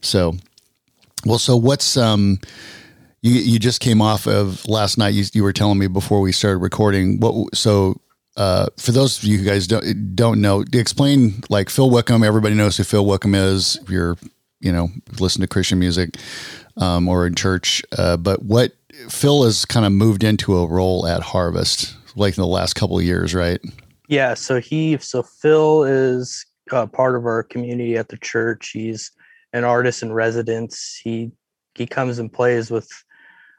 [0.00, 0.36] So,
[1.24, 2.38] Well, so what's um,
[3.22, 5.14] you you just came off of last night.
[5.14, 7.18] You you were telling me before we started recording.
[7.20, 8.00] What so
[8.36, 12.22] uh, for those of you guys don't don't know, explain like Phil Wickham.
[12.22, 13.76] Everybody knows who Phil Wickham is.
[13.82, 14.16] If you're
[14.60, 16.16] you know listen to Christian music
[16.76, 18.72] um, or in church, uh, but what
[19.08, 22.98] Phil has kind of moved into a role at Harvest, like in the last couple
[22.98, 23.60] of years, right?
[24.08, 24.34] Yeah.
[24.34, 28.70] So he so Phil is uh, part of our community at the church.
[28.72, 29.10] He's
[29.52, 31.00] an artist in residence.
[31.02, 31.30] He
[31.74, 32.90] he comes and plays with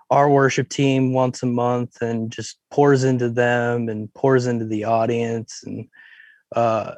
[0.09, 4.83] our worship team once a month and just pours into them and pours into the
[4.83, 5.87] audience and
[6.55, 6.95] uh,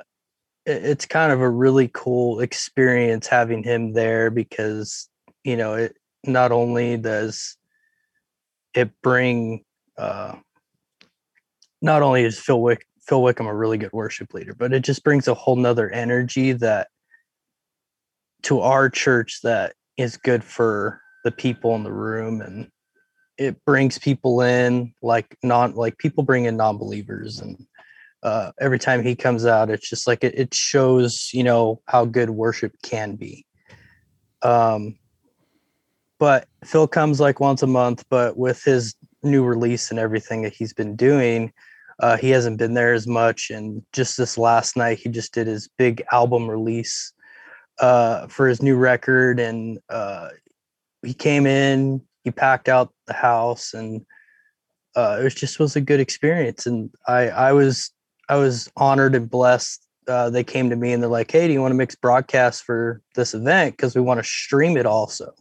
[0.66, 5.10] it, it's kind of a really cool experience having him there because
[5.44, 7.58] you know it not only does
[8.74, 9.64] it bring
[9.98, 10.36] uh,
[11.82, 15.04] not only is Phil Wick Phil Wickham a really good worship leader, but it just
[15.04, 16.88] brings a whole nother energy that
[18.44, 22.70] to our church that is good for the people in the room and
[23.38, 27.66] it brings people in like non like people bring in non-believers and
[28.24, 32.06] uh, every time he comes out it's just like it, it shows you know how
[32.06, 33.46] good worship can be.
[34.42, 34.98] Um
[36.22, 40.54] but phil comes like once a month but with his new release and everything that
[40.54, 41.52] he's been doing
[42.00, 45.48] uh, he hasn't been there as much and just this last night he just did
[45.48, 47.12] his big album release
[47.80, 50.30] uh, for his new record and uh,
[51.04, 54.06] he came in he packed out the house and
[54.96, 57.92] uh, it was just was a good experience and i i was
[58.30, 61.54] i was honored and blessed uh, they came to me and they're like hey do
[61.54, 63.78] you want to mix broadcasts for this event?
[63.78, 65.34] Because we want to stream it also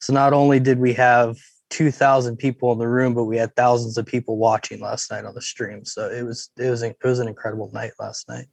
[0.00, 1.36] so not only did we have
[1.70, 5.34] 2000 people in the room but we had thousands of people watching last night on
[5.34, 8.46] the stream so it was it was it was an incredible night last night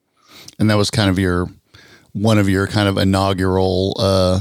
[0.60, 1.48] and that was kind of your
[2.12, 4.40] one of your kind of inaugural uh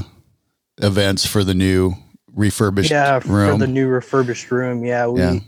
[0.79, 1.93] events for the new
[2.33, 3.53] refurbished yeah room.
[3.53, 5.39] for the new refurbished room yeah we Yeah.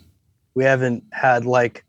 [0.56, 1.84] we haven't had like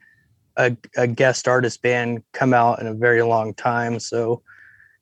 [0.56, 4.42] a, a guest artist band come out in a very long time so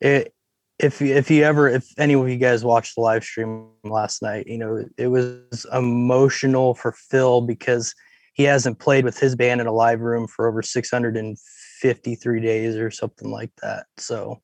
[0.03, 0.35] it
[0.79, 4.47] if if you ever if any of you guys watched the live stream last night
[4.47, 7.95] you know it was emotional for phil because
[8.35, 12.91] he hasn't played with his band in a live room for over 653 days or
[12.91, 14.41] something like that so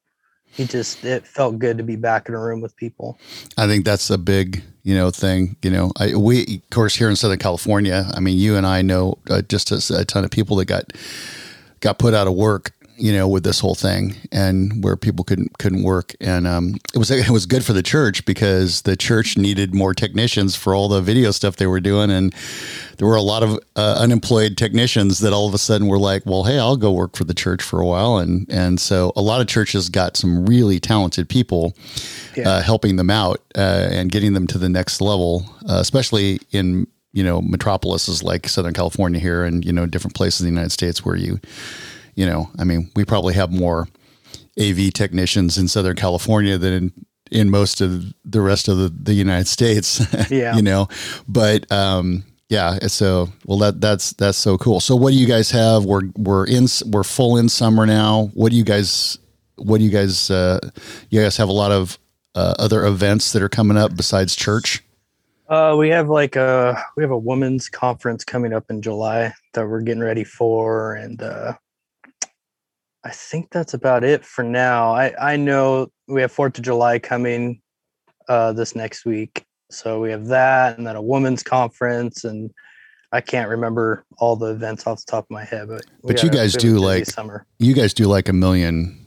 [0.47, 3.19] he just it felt good to be back in a room with people
[3.57, 5.57] I think that's a big, you know, thing.
[5.63, 8.11] You know, I we of course here in Southern California.
[8.15, 10.93] I mean, you and I know uh, just a, a ton of people that got
[11.81, 12.73] got put out of work.
[12.99, 16.99] You know, with this whole thing, and where people couldn't couldn't work, and um, it
[16.99, 20.89] was it was good for the church because the church needed more technicians for all
[20.89, 22.35] the video stuff they were doing, and
[22.99, 26.25] there were a lot of uh, unemployed technicians that all of a sudden were like,
[26.27, 29.23] well, hey, I'll go work for the church for a while, and and so a
[29.23, 31.75] lot of churches got some really talented people
[32.37, 32.49] Yeah.
[32.49, 36.87] uh, helping them out uh, and getting them to the next level, uh, especially in
[37.15, 40.71] you know metropolises like Southern California here, and you know different places in the United
[40.73, 41.41] States where you,
[42.15, 43.89] you know, I mean, we probably have more
[44.61, 46.93] AV technicians in Southern California than in,
[47.31, 50.01] in most of the rest of the, the United States.
[50.31, 50.57] Yeah.
[50.57, 50.89] you know,
[51.29, 52.79] but um, yeah.
[52.87, 54.81] So well, that that's that's so cool.
[54.81, 55.85] So what do you guys have?
[55.85, 58.31] We're we're in we're full in summer now.
[58.35, 59.19] What do you guys?
[59.57, 60.31] What do you guys?
[60.31, 60.61] Uh,
[61.11, 61.99] you guys have a lot of
[62.35, 64.83] uh, other events that are coming up besides church.
[65.49, 69.67] Uh, we have like a we have a women's conference coming up in July that
[69.67, 71.55] we're getting ready for, and uh,
[73.05, 74.95] I think that's about it for now.
[74.95, 77.61] I I know we have Fourth of July coming
[78.29, 82.51] uh, this next week, so we have that, and then a women's conference, and
[83.11, 86.31] I can't remember all the events off the top of my head, but But you
[86.31, 87.45] guys we have a do, like, summer.
[87.59, 88.99] You guys do like a million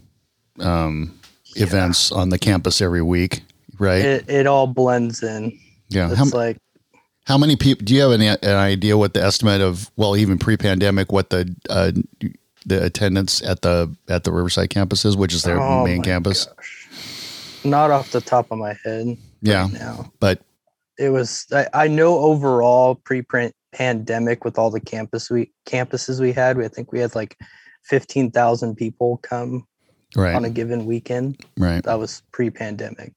[0.60, 1.18] um,
[1.56, 1.64] Yeah.
[1.64, 3.44] events on the campus every week,
[3.80, 4.04] right?
[4.04, 5.58] It it all blends in.
[5.90, 6.10] yeah.
[6.10, 6.58] It's How, like
[7.26, 7.84] how many people?
[7.86, 9.90] Do you have any, an idea what the estimate of?
[9.96, 11.92] Well, even pre-pandemic, what the uh,
[12.66, 16.46] the attendance at the at the Riverside campuses, which is their oh main campus.
[16.46, 17.62] gosh.
[17.64, 19.18] Not off the top of my head.
[19.42, 20.12] Yeah, right now.
[20.20, 20.42] but
[20.98, 26.32] it was I, I know overall pre-print pandemic with all the campus we campuses we
[26.32, 27.38] had we, i think we had like
[27.84, 29.68] 15000 people come
[30.16, 31.84] right, on a given weekend right.
[31.84, 33.14] that was pre-pandemic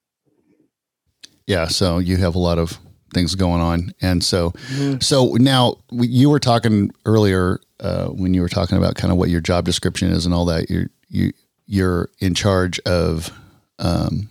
[1.47, 2.77] Yeah, so you have a lot of
[3.13, 5.01] things going on, and so Mhm.
[5.03, 9.29] so now you were talking earlier uh, when you were talking about kind of what
[9.29, 10.69] your job description is and all that.
[10.69, 11.31] You're you
[11.65, 13.31] you're in charge of
[13.79, 14.27] um,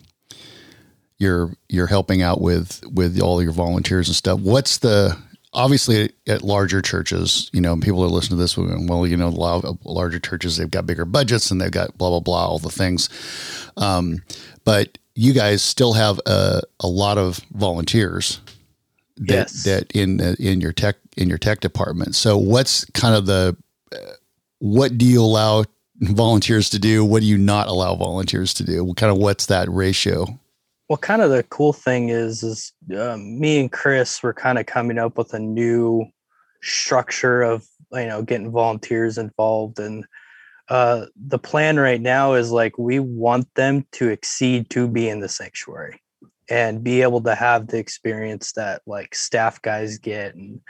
[1.18, 4.40] you're you're helping out with with all your volunteers and stuff.
[4.40, 5.16] What's the
[5.54, 8.56] obviously at larger churches, you know, people are listening to this.
[8.56, 11.96] Well, you know, a lot of larger churches they've got bigger budgets and they've got
[11.98, 13.08] blah blah blah all the things.
[13.76, 14.22] Um,
[14.64, 18.40] but you guys still have a, a lot of volunteers
[19.18, 19.64] that, Yes.
[19.64, 22.14] that in uh, in your tech in your tech department.
[22.14, 23.56] So what's kind of the
[23.92, 23.96] uh,
[24.58, 25.64] what do you allow
[26.00, 27.04] volunteers to do?
[27.04, 28.84] What do you not allow volunteers to do?
[28.84, 30.26] What Kind of what's that ratio?
[30.88, 34.64] Well, kind of the cool thing is, is um, me and Chris were kind of
[34.66, 36.06] coming up with a new
[36.62, 40.04] structure of you know getting volunteers involved, and
[40.70, 45.20] uh, the plan right now is like we want them to exceed to be in
[45.20, 46.00] the sanctuary
[46.48, 50.60] and be able to have the experience that like staff guys get and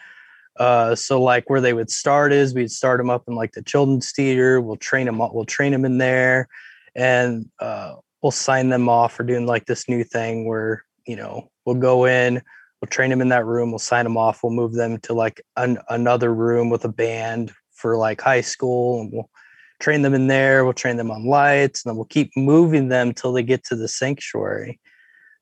[0.59, 3.63] uh, so like where they would start is we'd start them up in like the
[3.63, 6.49] children's theater we'll train them up we'll train them in there
[6.97, 11.49] and uh, we'll sign them off for doing like this new thing where you know
[11.65, 12.43] we'll go in
[12.81, 15.41] we'll train them in that room we'll sign them off we'll move them to like
[15.57, 19.31] an, another room with a band for like high school and we'll
[19.79, 23.15] train them in there we'll train them on lights and then we'll keep moving them
[23.15, 24.81] till they get to the sanctuary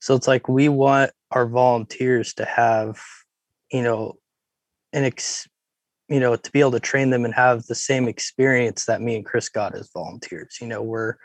[0.07, 3.01] so it's like we want our volunteers to have
[3.73, 4.15] you know
[4.93, 5.49] an ex
[6.09, 9.17] you know to be able to train them and have the same experience that me
[9.17, 10.59] and chris got as volunteers.
[10.61, 11.17] You know we're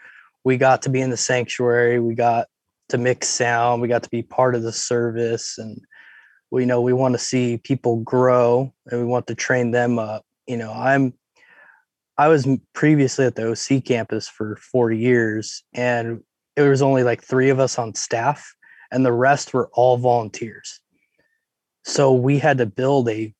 [0.43, 2.47] we got to be in the sanctuary we got
[2.89, 5.79] to mix sound we got to be part of the service and
[6.49, 10.25] we know we want to see people grow and we want to train them up.
[10.47, 11.13] You know i'm
[12.17, 16.23] i was previously at the oc campus for four years and
[16.55, 18.55] it was only like three of us on staff
[18.91, 20.79] and the rest were all volunteers
[21.83, 23.33] so we had to build a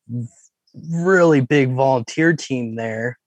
[0.90, 3.18] really big volunteer team there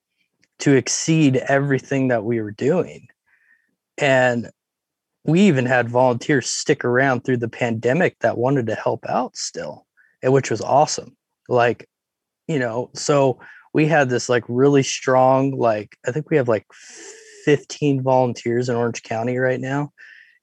[0.58, 3.06] to exceed everything that we were doing
[3.98, 4.50] and
[5.24, 9.86] we even had volunteers stick around through the pandemic that wanted to help out still,
[10.22, 11.16] which was awesome.
[11.48, 11.88] Like,
[12.46, 13.40] you know, so
[13.72, 16.66] we had this like really strong, like, I think we have like
[17.44, 19.92] 15 volunteers in Orange County right now.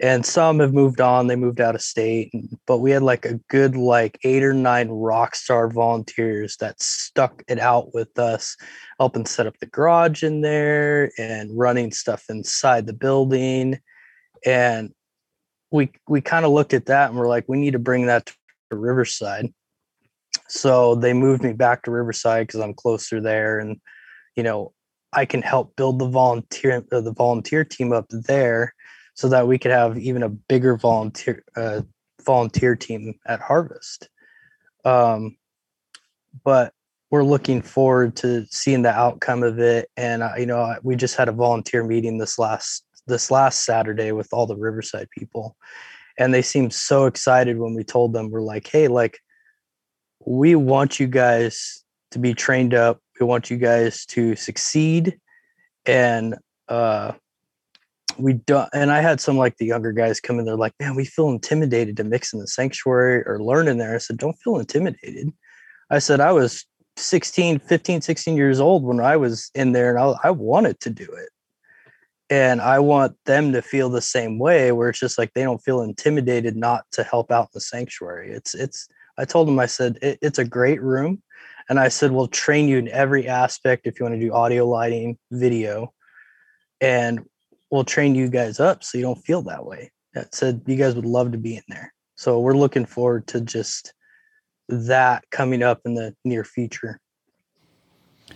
[0.02, 2.34] And some have moved on, they moved out of state,
[2.66, 7.44] but we had like a good like eight or nine rock star volunteers that stuck
[7.48, 8.58] it out with us,
[9.00, 13.80] helping set up the garage in there and running stuff inside the building.
[14.44, 14.92] And
[15.70, 18.26] we we kind of looked at that and we're like we need to bring that
[18.26, 19.54] to riverside.
[20.48, 23.80] So they moved me back to riverside because i'm closer there and
[24.36, 24.74] you know
[25.14, 28.74] i can help build the volunteer the volunteer team up there
[29.14, 31.82] so that we could have even a bigger volunteer uh,
[32.26, 34.10] volunteer team at harvest
[34.86, 35.36] um,
[36.44, 36.74] but
[37.10, 41.16] we're looking forward to seeing the outcome of it and uh, you know we just
[41.16, 45.56] had a volunteer meeting this last this last Saturday with all the Riverside people.
[46.18, 49.20] And they seemed so excited when we told them, we're like, hey, like,
[50.26, 53.00] we want you guys to be trained up.
[53.20, 55.20] We want you guys to succeed.
[55.86, 56.36] And
[56.68, 57.14] uh
[58.18, 60.96] we don't and I had some like the younger guys come in, they're like, man,
[60.96, 63.96] we feel intimidated to mix in the sanctuary or learn in there.
[63.96, 65.32] I said, don't feel intimidated.
[65.90, 66.66] I said, I was
[66.98, 70.90] 16, 15, 16 years old when I was in there and I, I wanted to
[70.90, 71.30] do it
[72.30, 75.62] and I want them to feel the same way where it's just like they don't
[75.62, 78.32] feel intimidated not to help out in the sanctuary.
[78.32, 81.22] It's it's I told them I said it, it's a great room
[81.70, 84.68] and I said we'll train you in every aspect if you want to do audio
[84.68, 85.94] lighting, video
[86.80, 87.22] and
[87.72, 89.92] we'll train you guys up so you don't feel that way.
[90.14, 91.94] That said you guys would love to be in there.
[92.16, 93.94] So we're looking forward to just
[94.70, 97.00] that coming up in the near future.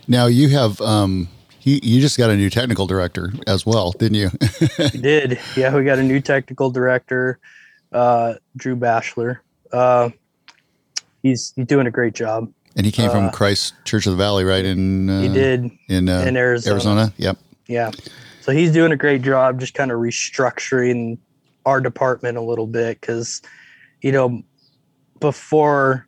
[0.08, 1.28] Now you have um
[1.62, 4.30] you, you just got a new technical director as well, didn't you?
[4.94, 5.38] We did.
[5.56, 7.38] Yeah, we got a new technical director,
[7.92, 9.42] uh, Drew Bachelor.
[9.72, 10.10] Uh,
[11.22, 12.52] he's he's doing a great job.
[12.76, 14.64] and he came from Uh, Christ Church of the Valley, right?
[14.64, 16.72] In uh, He did in, uh, in Arizona.
[16.74, 17.12] Arizona.
[17.16, 17.38] Yep.
[17.66, 17.90] Yeah.
[18.46, 21.18] So he's doing a great job just kind of restructuring
[21.64, 23.42] our department a little bit because,
[24.02, 24.40] you know,
[25.18, 26.06] before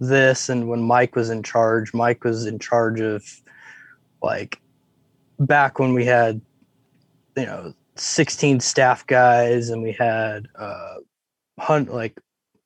[0.00, 3.22] this and when Mike was in charge, Mike was in charge of
[4.20, 4.60] like
[5.38, 6.40] back when we had,
[7.36, 10.94] you know, 16 staff guys and we had uh
[11.60, 12.18] hunt like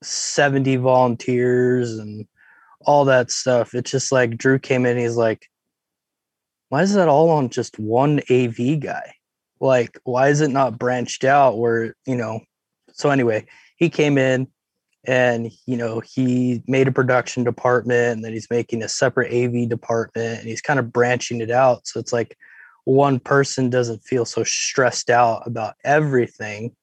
[0.03, 2.27] 70 volunteers and
[2.87, 3.75] all that stuff.
[3.75, 5.51] It's just like Drew came in, he's like,
[6.71, 9.17] why is that all on just one AV guy?
[9.61, 12.41] Like, why is it not branched out where, you know?
[12.93, 13.47] So, anyway,
[13.77, 14.49] he came in
[15.05, 19.69] and, you know, he made a production department and then he's making a separate AV
[19.69, 21.87] department and he's kind of branching it out.
[21.87, 22.37] So, it's like
[22.85, 26.75] one person doesn't feel so stressed out about everything.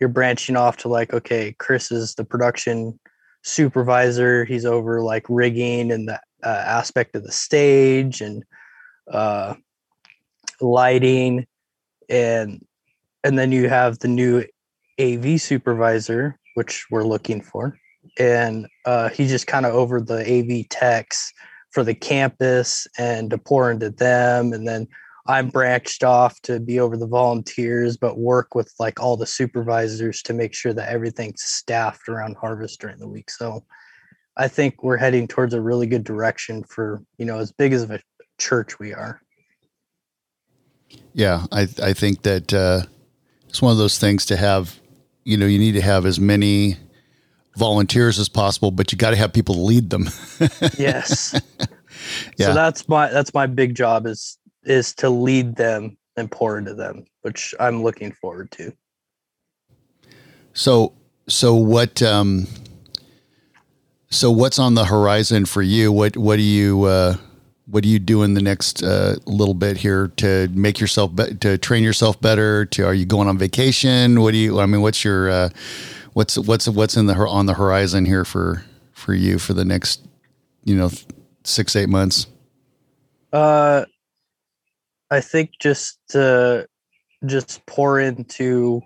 [0.00, 2.98] You're branching off to like, okay, Chris is the production
[3.42, 4.44] supervisor.
[4.44, 8.44] He's over like rigging and the uh, aspect of the stage and
[9.10, 9.54] uh,
[10.60, 11.46] lighting,
[12.08, 12.64] and
[13.22, 14.44] and then you have the new
[15.00, 17.78] AV supervisor, which we're looking for,
[18.18, 21.32] and uh, he's just kind of over the AV techs
[21.70, 24.86] for the campus and to pour into them, and then
[25.26, 30.22] I'm branched off to be over the volunteers, but work with like all the supervisors
[30.22, 33.30] to make sure that everything's staffed around harvest during the week.
[33.30, 33.64] So
[34.36, 37.88] I think we're heading towards a really good direction for, you know, as big as
[37.88, 38.00] a
[38.38, 39.20] church we are.
[41.12, 42.82] Yeah, I I think that uh,
[43.48, 44.78] it's one of those things to have.
[45.24, 46.76] You know, you need to have as many
[47.56, 50.08] volunteers as possible, but you got to have people to lead them.
[50.78, 51.34] yes.
[52.36, 52.46] yeah.
[52.46, 56.74] So that's my that's my big job is is to lead them and pour into
[56.74, 58.72] them, which I'm looking forward to.
[60.52, 60.92] So
[61.28, 62.46] so what um
[64.10, 65.92] so what's on the horizon for you?
[65.92, 67.16] What what do you uh
[67.66, 71.34] what do you do in the next uh, little bit here to make yourself be-
[71.36, 72.66] to train yourself better?
[72.66, 74.20] To are you going on vacation?
[74.20, 74.60] What do you?
[74.60, 75.48] I mean, what's your uh,
[76.12, 80.06] what's what's what's in the on the horizon here for for you for the next
[80.64, 80.90] you know
[81.44, 82.26] six eight months?
[83.32, 83.84] Uh,
[85.10, 86.68] I think just to
[87.24, 88.82] just pour into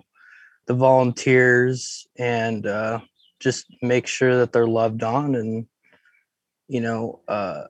[0.67, 2.99] the volunteers and uh,
[3.39, 5.65] just make sure that they're loved on and
[6.67, 7.63] you know uh,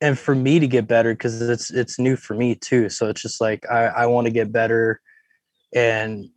[0.00, 3.22] and for me to get better because it's it's new for me too so it's
[3.22, 5.00] just like i i want to get better
[5.74, 6.28] and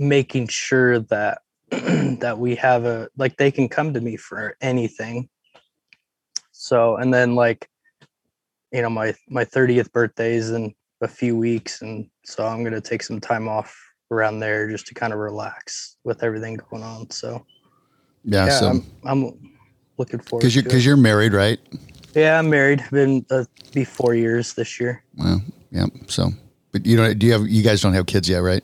[0.00, 5.28] making sure that that we have a like they can come to me for anything.
[6.52, 7.68] So and then like
[8.72, 12.74] you know my my 30th birthday is in a few weeks and so i'm going
[12.74, 13.74] to take some time off
[14.10, 17.44] around there just to kind of relax with everything going on so.
[18.24, 19.56] Yeah, yeah so I'm, I'm
[19.96, 21.58] looking forward because you're because you're married right
[22.14, 22.84] yeah, I'm married.
[22.90, 25.02] Been uh, be four years this year.
[25.16, 25.40] Well,
[25.70, 25.86] yeah.
[26.06, 26.30] So,
[26.72, 27.18] but you don't.
[27.18, 27.46] Do you have?
[27.48, 28.62] You guys don't have kids yet, right?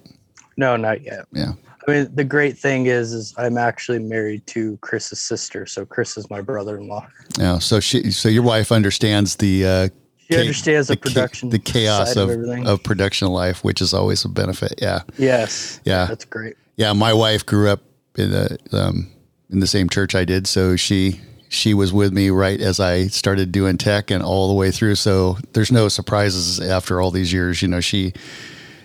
[0.57, 1.27] No, not yet.
[1.33, 1.53] Yeah.
[1.87, 5.67] I mean, the great thing is, is I'm actually married to Chris's sister.
[5.67, 7.07] So Chris is my brother-in-law.
[7.39, 7.59] Yeah.
[7.61, 9.65] So she, so your wife understands the.
[9.65, 13.81] Uh, she cha- understands the, the production, the chaos of, of, of production life, which
[13.81, 14.75] is always a benefit.
[14.83, 15.03] Yeah.
[15.17, 15.81] Yes.
[15.85, 16.07] Yeah.
[16.07, 16.57] That's great.
[16.77, 17.81] Yeah, my wife grew up
[18.17, 19.09] in the um,
[19.51, 21.21] in the same church I did, so she
[21.57, 24.97] she was with me right as I started doing tech and all the way through.
[24.97, 27.63] So there's no surprises after all these years.
[27.63, 28.13] You know, she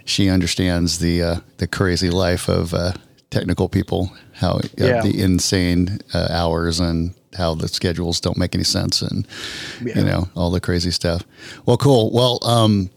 [0.05, 2.93] she understands the uh, the crazy life of uh,
[3.29, 5.01] technical people, how uh, yeah.
[5.01, 9.27] the insane uh, hours and how the schedules don't make any sense, and
[9.83, 9.99] yeah.
[9.99, 11.23] you know all the crazy stuff.
[11.65, 12.11] Well, cool.
[12.11, 12.89] Well, um,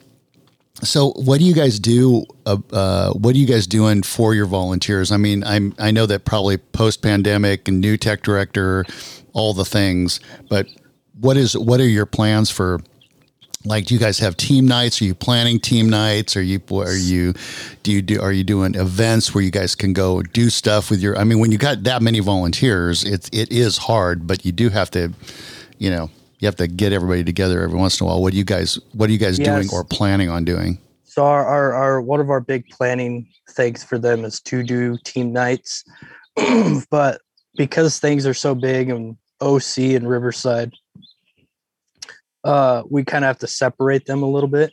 [0.83, 2.25] so what do you guys do?
[2.47, 5.13] Uh, uh, what are you guys doing for your volunteers?
[5.13, 8.85] I mean, I'm I know that probably post pandemic and new tech director
[9.35, 10.21] all the things.
[10.49, 10.69] But
[11.21, 12.81] what is what are your plans for?
[13.67, 15.01] Like, do you guys have team nights?
[15.01, 16.37] Are you planning team nights?
[16.37, 17.35] Are you are you
[17.83, 21.01] do you do are you doing events where you guys can go do stuff with
[21.01, 21.17] your?
[21.17, 24.69] I mean, when you got that many volunteers, it's it is hard, but you do
[24.71, 25.13] have to,
[25.79, 28.21] you know, you have to get everybody together every once in a while.
[28.21, 29.47] What do you guys What are you guys yes.
[29.47, 30.79] doing or planning on doing?
[31.05, 34.99] So our, our, our one of our big planning things for them is to do
[35.05, 35.85] team nights,
[36.91, 37.21] but
[37.57, 40.73] because things are so big and OC and Riverside,
[42.43, 44.73] uh, we kind of have to separate them a little bit.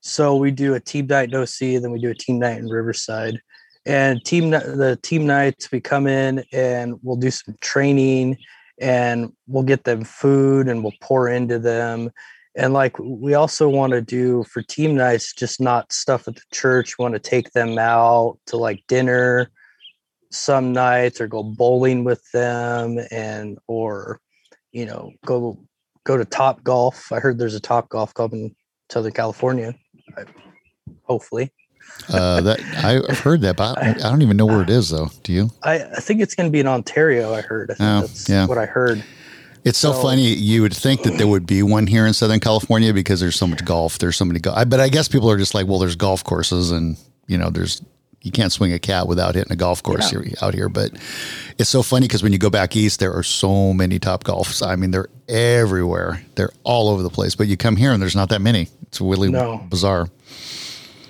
[0.00, 2.68] So we do a team night in OC, then we do a team night in
[2.68, 3.40] Riverside.
[3.86, 8.38] And team the team nights, we come in and we'll do some training
[8.80, 12.10] and we'll get them food and we'll pour into them.
[12.56, 16.42] And like we also want to do for team nights, just not stuff at the
[16.52, 16.96] church.
[16.98, 19.50] We want to take them out to like dinner
[20.34, 24.20] some nights or go bowling with them and or
[24.72, 25.58] you know go
[26.02, 28.54] go to top golf i heard there's a top golf club in
[28.90, 29.74] southern california
[31.04, 31.52] hopefully
[32.08, 35.10] uh, that I've heard that, but I, I, don't even know where it is, though.
[35.22, 35.50] Do you?
[35.62, 37.32] I, I think it's going to be in Ontario.
[37.32, 37.70] I heard.
[37.70, 38.46] I think oh, that's yeah.
[38.46, 39.02] what I heard.
[39.64, 40.34] It's so, so, funny.
[40.34, 43.46] You would think that there would be one here in Southern California because there's so
[43.46, 43.98] much golf.
[43.98, 44.68] There's so many golf.
[44.68, 47.80] But I guess people are just like, well, there's golf courses, and you know, there's
[48.24, 50.22] you can't swing a cat without hitting a golf course yeah.
[50.22, 50.68] here, out here.
[50.70, 50.92] But
[51.58, 54.66] it's so funny because when you go back east, there are so many top golfs.
[54.66, 56.22] I mean, they're everywhere.
[56.34, 57.34] They're all over the place.
[57.34, 58.68] But you come here and there's not that many.
[58.82, 59.58] It's really no.
[59.68, 60.08] bizarre.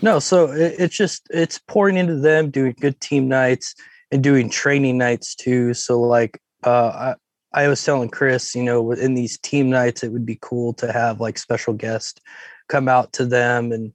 [0.04, 3.74] No, so it, it's just it's pouring into them, doing good team nights
[4.12, 5.72] and doing training nights too.
[5.72, 7.14] So like uh,
[7.54, 10.74] I, I was telling Chris, you know, in these team nights, it would be cool
[10.74, 12.20] to have like special guests
[12.68, 13.94] come out to them and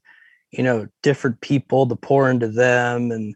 [0.50, 3.36] you know different people to pour into them and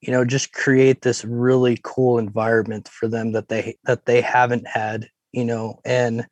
[0.00, 4.66] you know just create this really cool environment for them that they that they haven't
[4.68, 6.24] had you know and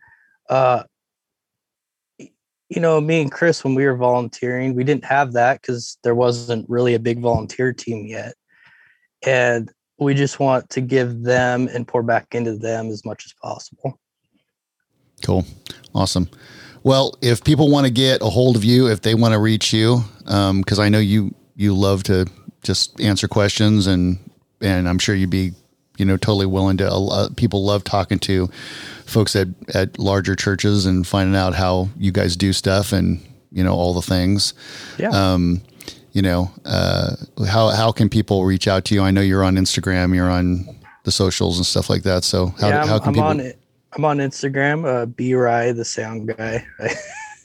[0.51, 0.85] uh
[2.71, 6.15] you know me and chris when we were volunteering we didn't have that because there
[6.15, 8.35] wasn't really a big volunteer team yet
[9.27, 13.35] and we just want to give them and pour back into them as much as
[13.35, 14.01] possible.
[15.23, 15.45] Cool.
[15.95, 16.29] Awesome.
[16.83, 19.73] Well, if people want to get a hold of you, if they want to reach
[19.73, 22.27] you, because um, I know you you love to
[22.63, 24.19] just answer questions and
[24.63, 25.53] and I'm sure you'd be
[26.01, 26.91] you know totally willing to.
[26.91, 28.49] Uh, people love talking to
[29.05, 33.21] folks at at larger churches and finding out how you guys do stuff and
[33.53, 34.55] you know all the things.
[34.99, 35.11] Yeah.
[35.11, 35.61] Um,
[36.13, 39.03] you know, uh, how how can people reach out to you?
[39.03, 40.67] I know you're on Instagram, you're on
[41.05, 42.25] the socials and stuff like that.
[42.25, 43.29] So how, yeah, how can I'm people?
[43.29, 43.53] On,
[43.93, 46.67] I'm on Instagram, uh, B Rye the sound guy.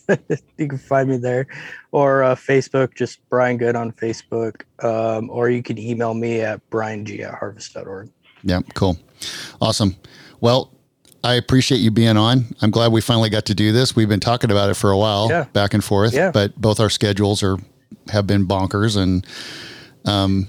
[0.58, 1.48] you can find me there,
[1.92, 6.68] or uh, Facebook, just Brian Good on Facebook, um, or you can email me at
[6.70, 8.10] briang at harvest.org.
[8.46, 8.98] Yeah, cool,
[9.60, 9.96] awesome.
[10.40, 10.72] Well,
[11.24, 12.46] I appreciate you being on.
[12.62, 13.96] I'm glad we finally got to do this.
[13.96, 15.46] We've been talking about it for a while, yeah.
[15.54, 16.14] back and forth.
[16.14, 16.30] Yeah.
[16.32, 17.58] But both our schedules are
[18.10, 19.26] have been bonkers, and
[20.06, 20.48] um,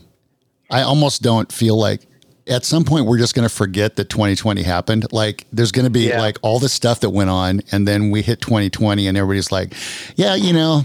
[0.70, 2.03] I almost don't feel like
[2.47, 5.11] at some point we're just going to forget that 2020 happened.
[5.12, 6.20] Like there's going to be Yeah.
[6.20, 9.72] like all the stuff that went on, and then we hit 2020, and everybody's like,
[10.16, 10.84] "Yeah, you know."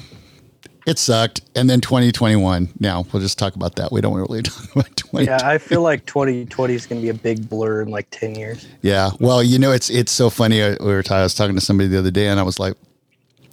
[0.88, 2.70] It sucked, and then 2021.
[2.80, 3.92] Now we'll just talk about that.
[3.92, 5.26] We don't really talk about 20.
[5.28, 8.36] Yeah, I feel like 2020 is going to be a big blur in like 10
[8.36, 8.68] years.
[8.82, 9.12] Yeah.
[9.20, 10.64] Well, you know, it's it's so funny.
[10.64, 12.74] I, we were I was talking to somebody the other day, and I was like,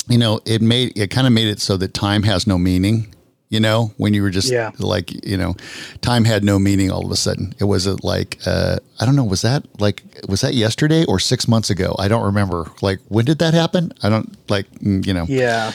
[0.08, 3.14] you know, it made it kind of made it so that time has no meaning.
[3.50, 4.72] You know, when you were just Yeah.
[4.78, 5.54] like, you know,
[6.02, 7.54] time had no meaning all of a sudden.
[7.58, 11.48] It was like, uh, I don't know, was that like, was that yesterday or six
[11.48, 11.96] months ago?
[11.98, 12.70] I don't remember.
[12.82, 13.92] Like, when did that happen?
[14.02, 15.24] I don't like, mm, you know.
[15.30, 15.72] Yeah.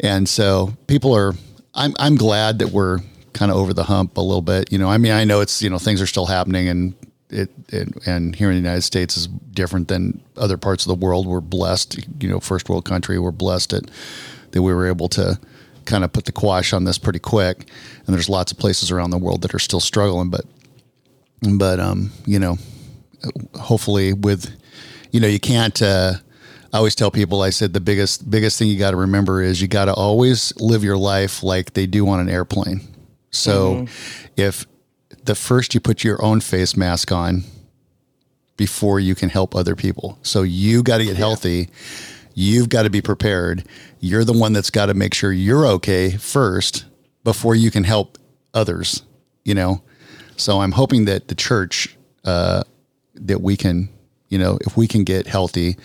[0.00, 1.34] And so people are,
[1.74, 3.00] I'm, I'm glad that we're
[3.32, 4.72] kind of over the hump a little bit.
[4.72, 6.94] You know, I mean, I know it's, you know, things are still happening and
[7.28, 11.06] it, it, and here in the United States is different than other parts of the
[11.06, 11.26] world.
[11.26, 13.18] We're blessed, you know, first world country.
[13.18, 13.90] We're blessed that,
[14.50, 15.38] that we were able to
[15.84, 17.68] kind of put the quash on this pretty quick.
[18.06, 20.44] And there's lots of places around the world that are still struggling, but,
[21.56, 22.58] but, um, you know,
[23.54, 24.50] hopefully with,
[25.12, 26.14] you know, you can't, uh,
[26.72, 29.60] I always tell people, I said the biggest biggest thing you got to remember is
[29.60, 32.80] you got to always live your life like they do on an airplane.
[33.30, 33.86] So
[34.36, 34.66] if
[35.24, 37.44] the first you put your own face mask on
[38.56, 40.18] before you can help other people.
[40.22, 41.70] So you got to get healthy.
[42.34, 43.64] You've got to be prepared.
[44.00, 46.84] You're the one that's got to make sure you're okay first
[47.24, 48.18] before you can help
[48.54, 49.02] others,
[49.44, 49.82] you know?
[50.36, 52.62] So I'm hoping that the church, uh,
[53.14, 53.88] that we can,
[54.28, 55.76] you know, if we can get healthy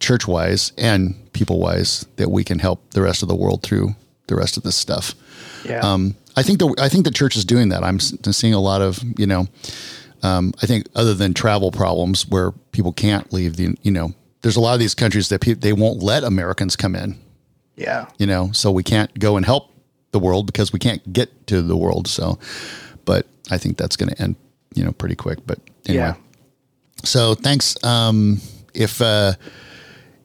[0.00, 3.94] church wise and people wise, that we can help the rest of the world through
[4.26, 5.14] the rest of this stuff.
[5.64, 5.80] Yeah.
[5.80, 7.82] Um, I think the I think the church is doing that.
[7.84, 9.46] I'm seeing a lot of you know.
[10.22, 14.56] Um, I think other than travel problems where people can't leave the you know, there's
[14.56, 17.18] a lot of these countries that pe- they won't let Americans come in.
[17.76, 18.06] yeah.
[18.18, 19.70] You know, so we can't go and help
[20.12, 22.06] the world because we can't get to the world.
[22.08, 22.38] So,
[23.04, 24.36] but I think that's going to end
[24.74, 25.38] you know pretty quick.
[25.46, 26.14] But anyway, Yeah.
[27.04, 27.82] so thanks.
[27.82, 28.40] Um,
[28.74, 29.32] if uh,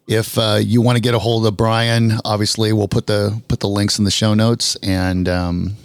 [0.07, 3.59] if uh, you want to get a hold of Brian, obviously we'll put the put
[3.59, 5.75] the links in the show notes, and um,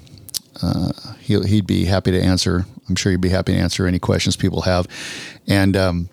[0.62, 2.66] uh, he'll, he'd be happy to answer.
[2.88, 4.86] I'm sure he'd be happy to answer any questions people have,
[5.46, 6.08] and um,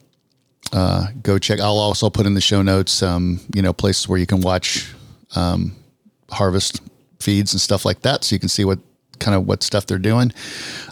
[0.71, 1.59] uh, go check.
[1.59, 4.93] I'll also put in the show notes, um, you know, places where you can watch
[5.35, 5.75] um,
[6.29, 6.81] harvest
[7.19, 8.79] feeds and stuff like that, so you can see what
[9.19, 10.31] kind of what stuff they're doing.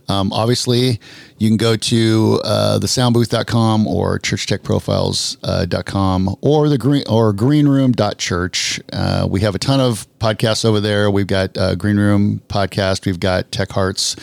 [0.08, 1.00] Um, obviously,
[1.38, 8.80] you can go to uh, thesoundbooth.com or churchtechprofiles.com or the green or greenroom.church.
[8.94, 11.10] Uh, we have a ton of podcasts over there.
[11.10, 13.06] We've got uh, Green Room podcast.
[13.06, 14.16] We've got Tech Hearts,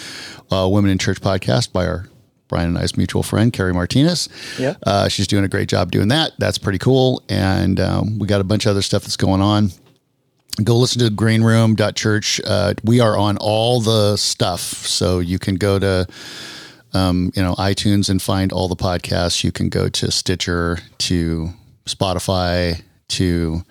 [0.51, 2.09] uh, Women in Church podcast by our
[2.49, 4.29] Brian and I's mutual friend, Carrie Martinez.
[4.59, 4.75] Yeah.
[4.83, 6.33] Uh, she's doing a great job doing that.
[6.39, 7.23] That's pretty cool.
[7.31, 9.71] And um, we got a bunch of other stuff that's going on
[10.63, 12.41] go listen to greenroom.church.
[12.45, 14.61] Uh, we are on all the stuff.
[14.61, 16.07] So you can go to,
[16.93, 19.45] um, you know, iTunes and find all the podcasts.
[19.45, 21.51] You can go to Stitcher, to
[21.87, 23.63] Spotify, to,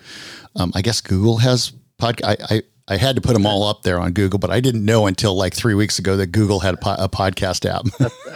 [0.56, 2.26] um, I guess Google has podcast.
[2.26, 4.84] I, I, I had to put them all up there on Google, but I didn't
[4.84, 7.86] know until like three weeks ago that Google had a, po- a podcast app.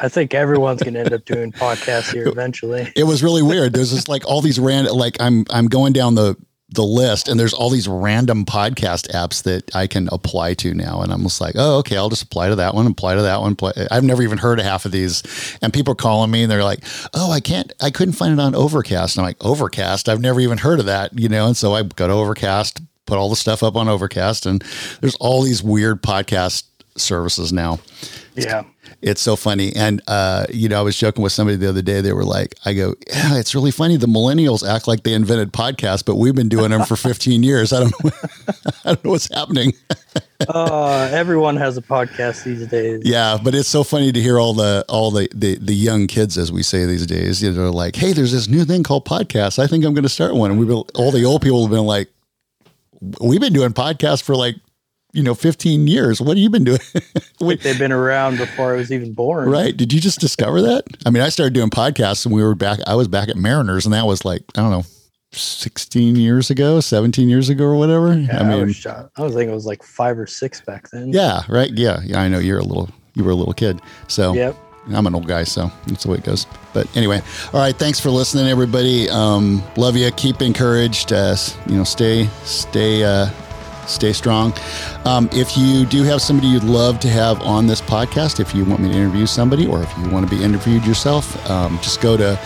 [0.01, 2.89] I think everyone's going to end up doing podcasts here eventually.
[2.95, 3.73] it was really weird.
[3.73, 6.37] There's just like all these random, like I'm, I'm going down the,
[6.69, 11.01] the list and there's all these random podcast apps that I can apply to now.
[11.01, 13.41] And I'm just like, oh, okay, I'll just apply to that one, apply to that
[13.41, 13.55] one.
[13.91, 15.57] I've never even heard of half of these.
[15.61, 18.41] And people are calling me and they're like, oh, I can't, I couldn't find it
[18.41, 19.15] on Overcast.
[19.15, 20.09] And I'm like, Overcast?
[20.09, 21.45] I've never even heard of that, you know?
[21.45, 24.63] And so I go to Overcast, put all the stuff up on Overcast and
[25.01, 26.63] there's all these weird podcast
[26.97, 27.79] services now.
[28.35, 28.63] Yeah.
[29.05, 29.71] It's so funny.
[29.75, 32.01] And, uh, you know, I was joking with somebody the other day.
[32.01, 33.97] They were like, I go, yeah, it's really funny.
[33.97, 37.71] The millennials act like they invented podcasts, but we've been doing them for 15 years.
[37.71, 38.09] I don't know.
[38.83, 39.73] I don't know what's happening.
[40.49, 43.03] uh, everyone has a podcast these days.
[43.05, 43.37] Yeah.
[43.43, 46.51] But it's so funny to hear all the, all the, the, the young kids, as
[46.51, 49.59] we say these days, you know, like, Hey, there's this new thing called podcasts.
[49.59, 50.49] I think I'm going to start one.
[50.49, 52.09] And we've been, all the old people have been like,
[53.21, 54.55] we've been doing podcasts for like
[55.15, 56.21] you know 15 years.
[56.21, 56.79] What have you been doing?
[57.41, 59.49] Like they've been around before i was even born.
[59.49, 59.75] Right.
[59.75, 60.85] Did you just discover that?
[61.05, 63.85] I mean i started doing podcasts and we were back i was back at mariners
[63.85, 64.83] and that was like i don't know
[65.33, 68.17] 16 years ago 17 years ago or whatever.
[68.17, 70.89] Yeah, i mean I was, I was thinking it was like five or six back
[70.91, 71.09] then.
[71.09, 71.71] Yeah right.
[71.71, 71.99] Yeah.
[72.03, 72.39] Yeah i know.
[72.39, 73.81] You're a little you were a little kid.
[74.07, 74.55] So yep.
[74.93, 76.45] I'm an old guy, so that's the way it goes.
[76.73, 77.21] But anyway,
[77.53, 77.75] all right.
[77.75, 79.09] Thanks for listening, everybody.
[79.09, 80.11] Um, love you.
[80.11, 81.11] Keep encouraged.
[81.11, 81.35] Uh,
[81.67, 83.29] you know, stay, stay, uh,
[83.87, 84.53] stay strong.
[85.05, 88.65] Um, if you do have somebody you'd love to have on this podcast, if you
[88.65, 92.01] want me to interview somebody, or if you want to be interviewed yourself, um, just
[92.01, 92.39] go to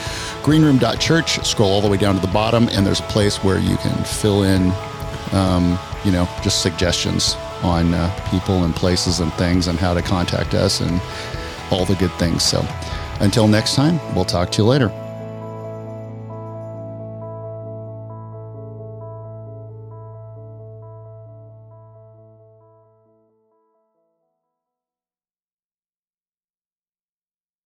[0.44, 3.78] greenroom.church, scroll all the way down to the bottom, and there's a place where you
[3.78, 4.72] can fill in,
[5.32, 10.02] um, you know, just suggestions on uh, people and places and things and how to
[10.02, 11.02] contact us and
[11.72, 12.44] all the good things.
[12.44, 12.66] So
[13.20, 15.09] until next time, we'll talk to you later.